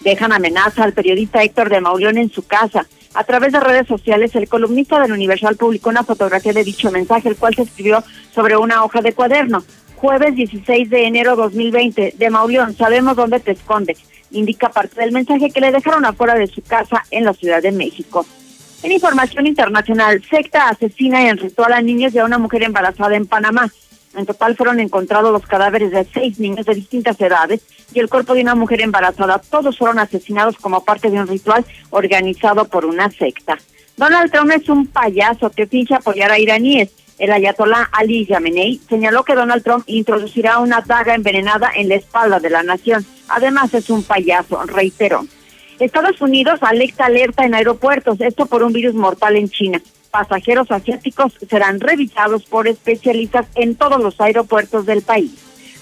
[0.00, 2.86] Dejan amenaza al periodista Héctor de Mauleón en su casa.
[3.14, 7.30] A través de redes sociales, el columnista del Universal publicó una fotografía de dicho mensaje,
[7.30, 9.64] el cual se escribió sobre una hoja de cuaderno.
[9.96, 13.98] Jueves 16 de enero 2020, de Mauleón, sabemos dónde te escondes.
[14.30, 17.72] Indica parte del mensaje que le dejaron afuera de su casa en la Ciudad de
[17.72, 18.24] México.
[18.82, 23.26] En información internacional, secta asesina en ritual a niños y a una mujer embarazada en
[23.26, 23.68] Panamá.
[24.16, 27.60] En total fueron encontrados los cadáveres de seis niños de distintas edades
[27.92, 29.38] y el cuerpo de una mujer embarazada.
[29.38, 33.58] Todos fueron asesinados como parte de un ritual organizado por una secta.
[33.96, 36.90] Donald Trump es un payaso que finge apoyar a iraníes.
[37.18, 42.38] El ayatolá Ali Yamenei señaló que Donald Trump introducirá una daga envenenada en la espalda
[42.38, 43.04] de la nación.
[43.28, 45.26] Además es un payaso, reiteró.
[45.80, 49.80] Estados Unidos alerta alerta en aeropuertos, esto por un virus mortal en China.
[50.10, 55.32] Pasajeros asiáticos serán revisados por especialistas en todos los aeropuertos del país.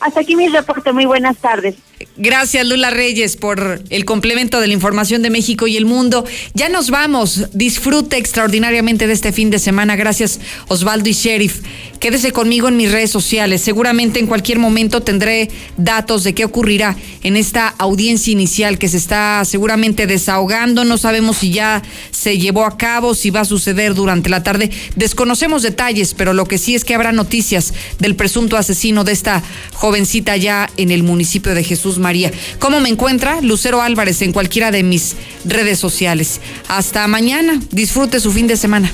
[0.01, 0.92] Hasta aquí mi reporte.
[0.92, 1.76] Muy buenas tardes.
[2.18, 6.26] Gracias, Lula Reyes, por el complemento de la información de México y el mundo.
[6.53, 7.49] Ya nos vamos.
[7.55, 9.97] Disfrute extraordinariamente de este fin de semana.
[9.97, 11.62] Gracias, Osvaldo y Sheriff.
[11.99, 13.62] Quédese conmigo en mis redes sociales.
[13.62, 18.99] Seguramente en cualquier momento tendré datos de qué ocurrirá en esta audiencia inicial que se
[18.99, 20.84] está seguramente desahogando.
[20.84, 24.70] No sabemos si ya se llevó a cabo, si va a suceder durante la tarde.
[24.97, 29.42] Desconocemos detalles, pero lo que sí es que habrá noticias del presunto asesino de esta
[29.72, 32.32] jovencita ya en el municipio de Jesús María.
[32.59, 33.41] ¿Cómo me encuentra?
[33.41, 36.41] Lucero Álvarez en cualquiera de mis redes sociales.
[36.68, 37.61] Hasta mañana.
[37.70, 38.91] Disfrute su fin de semana.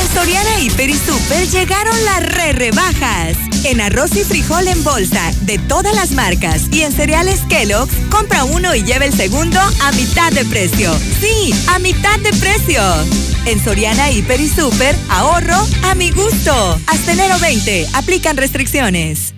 [0.00, 3.36] En Soriana Hiper y Super llegaron las re rebajas.
[3.64, 8.44] En arroz y frijol en bolsa de todas las marcas y en cereales Kellogg's, compra
[8.44, 10.92] uno y lleva el segundo a mitad de precio.
[11.20, 12.82] Sí, a mitad de precio.
[13.46, 16.80] En Soriana Hiper y Super, ahorro a mi gusto.
[16.86, 19.33] Hasta enero 20, aplican restricciones.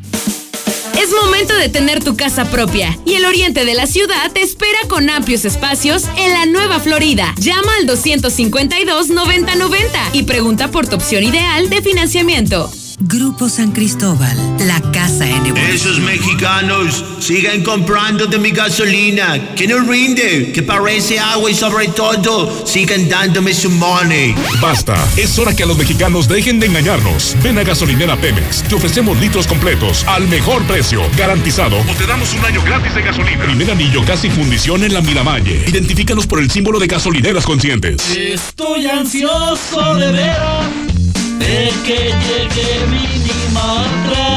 [0.99, 4.79] Es momento de tener tu casa propia y el oriente de la ciudad te espera
[4.89, 7.35] con amplios espacios en la Nueva Florida.
[7.39, 9.77] Llama al 252-9090
[10.15, 12.71] y pregunta por tu opción ideal de financiamiento.
[12.99, 15.71] Grupo San Cristóbal, la casa en evolución.
[15.71, 21.89] Esos mexicanos sigan comprando de mi gasolina, que no rinde, que parece agua y sobre
[21.89, 24.35] todo sigan dándome su money.
[24.63, 27.37] Basta, es hora que a los mexicanos dejen de engañarnos.
[27.43, 31.79] Ven a Gasolinera Pemex, te ofrecemos litros completos al mejor precio, garantizado.
[31.79, 33.45] O te damos un año gratis de gasolina.
[33.45, 35.65] Primer anillo casi fundición en la Miravalle.
[35.69, 38.17] Identifícanos por el símbolo de gasolineras conscientes.
[38.17, 40.96] Estoy ansioso de veras
[41.39, 44.29] de que llegue Minimatra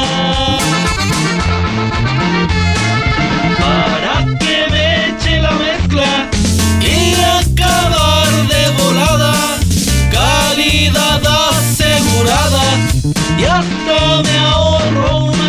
[3.58, 6.28] para que me eche la mezcla
[6.80, 9.34] y acabar de volada,
[10.12, 12.64] calidad asegurada
[13.38, 15.39] y hasta me ahorro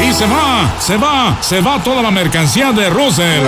[0.00, 3.44] Y se va, se va, se va toda la mercancía de Russell.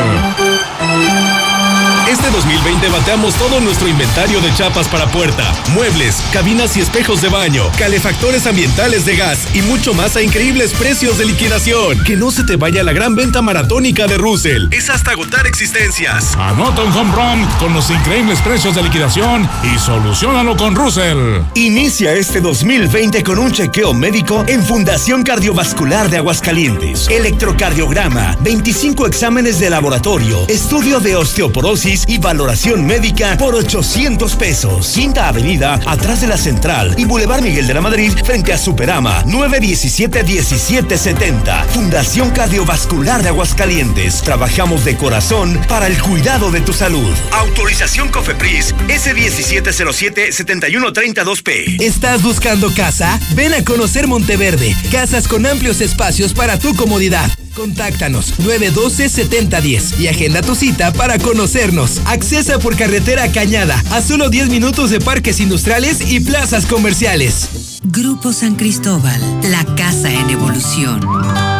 [2.11, 7.29] Este 2020 bateamos todo nuestro inventario de chapas para puerta, muebles, cabinas y espejos de
[7.29, 12.03] baño, calefactores ambientales de gas y mucho más a increíbles precios de liquidación.
[12.03, 14.67] Que no se te vaya la gran venta maratónica de Russell.
[14.73, 16.35] Es hasta agotar existencias.
[16.35, 21.43] Anota un home run con los increíbles precios de liquidación y solucionalo con Russell.
[21.55, 27.07] Inicia este 2020 con un chequeo médico en Fundación Cardiovascular de Aguascalientes.
[27.09, 34.93] Electrocardiograma, 25 exámenes de laboratorio, estudio de osteoporosis y valoración médica por 800 pesos.
[34.95, 39.25] Quinta Avenida, atrás de la Central y Boulevard Miguel de la Madrid, frente a Superama,
[39.25, 41.65] 917-1770.
[41.67, 44.23] Fundación Cardiovascular de Aguascalientes.
[44.23, 47.15] Trabajamos de corazón para el cuidado de tu salud.
[47.33, 51.81] Autorización COFEPRIS S1707-7132P.
[51.81, 53.19] ¿Estás buscando casa?
[53.35, 54.77] Ven a conocer Monteverde.
[54.91, 57.31] Casas con amplios espacios para tu comodidad.
[57.61, 62.01] Contáctanos 912-7010 y agenda tu cita para conocernos.
[62.07, 67.81] Accesa por carretera Cañada a solo 10 minutos de parques industriales y plazas comerciales.
[67.85, 71.60] Grupo San Cristóbal, la casa en evolución.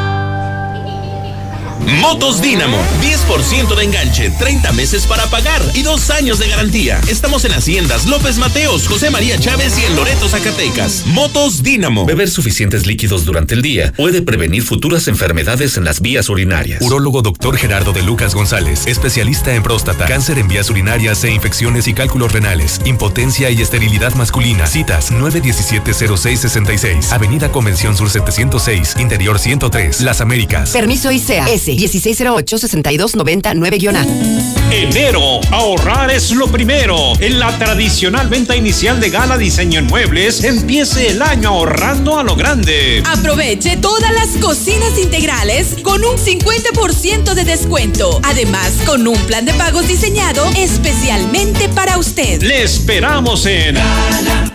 [2.01, 7.01] Motos Dínamo, 10% de enganche, 30 meses para pagar y dos años de garantía.
[7.09, 11.05] Estamos en Haciendas López Mateos, José María Chávez y en Loreto, Zacatecas.
[11.07, 12.07] Motos Dínamo.
[12.07, 16.83] Beber suficientes líquidos durante el día puede prevenir futuras enfermedades en las vías urinarias.
[16.83, 17.57] Urólogo Dr.
[17.57, 22.33] Gerardo de Lucas González, especialista en próstata, cáncer en vías urinarias e infecciones y cálculos
[22.33, 24.67] renales, impotencia y esterilidad masculina.
[24.67, 30.71] Citas 917-0666, Avenida Convención Sur 706, Interior 103, Las Américas.
[30.71, 31.49] Permiso ICEA.
[31.49, 31.70] S.
[31.77, 34.51] 1608-6299-A.
[34.73, 37.15] Enero, ahorrar es lo primero.
[37.19, 42.23] En la tradicional venta inicial de Gala Diseño en Muebles, empiece el año ahorrando a
[42.23, 43.03] lo grande.
[43.05, 48.21] Aproveche todas las cocinas integrales con un 50% de descuento.
[48.23, 52.41] Además, con un plan de pagos diseñado especialmente para usted.
[52.41, 53.77] Le esperamos en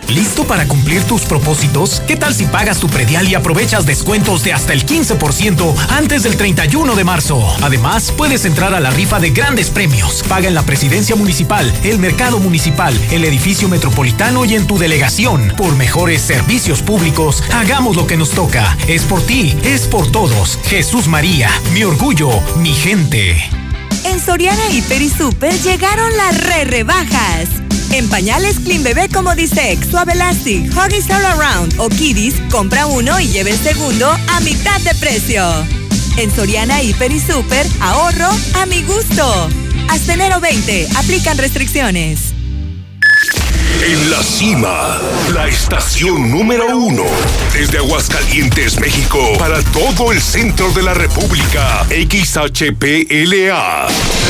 [0.08, 2.00] ¿Listo para cumplir tus propósitos?
[2.06, 6.36] ¿Qué tal si pagas tu predial y aprovechas descuentos de hasta el 15% antes del
[6.36, 7.42] 31 de marzo?
[7.62, 10.22] Además, puedes entrar a la rifa de grandes premios.
[10.28, 15.54] Paga en la presidencia municipal, el mercado municipal, el edificio metropolitano y en tu delegación.
[15.56, 18.76] Por mejores servicios públicos, hagamos lo que nos toca.
[18.88, 20.58] Es por ti, es por todos.
[20.64, 22.28] Jesús María, mi orgullo,
[22.58, 23.36] mi gente.
[24.04, 27.48] En Soriana Hiper y Super llegaron las re rebajas.
[27.92, 33.20] En pañales Clean Bebé como Disex, Suave Elastic, Huggies All Around o Kiddies, compra uno
[33.20, 35.85] y lleve el segundo a mitad de precio.
[36.16, 39.48] En Soriana Hiper y Super, ahorro a mi gusto.
[39.90, 42.32] Hasta enero 20, aplican restricciones.
[43.84, 44.98] En la cima,
[45.34, 47.04] la estación número uno.
[47.52, 51.84] Desde Aguascalientes, México, para todo el centro de la República.
[51.90, 53.86] XHPLA.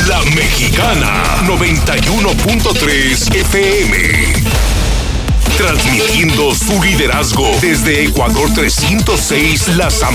[0.09, 1.47] La Mexicana.
[1.47, 4.67] 91.3 FM.
[5.57, 10.15] Transmitiendo su liderazgo desde Ecuador 306 Las Américas.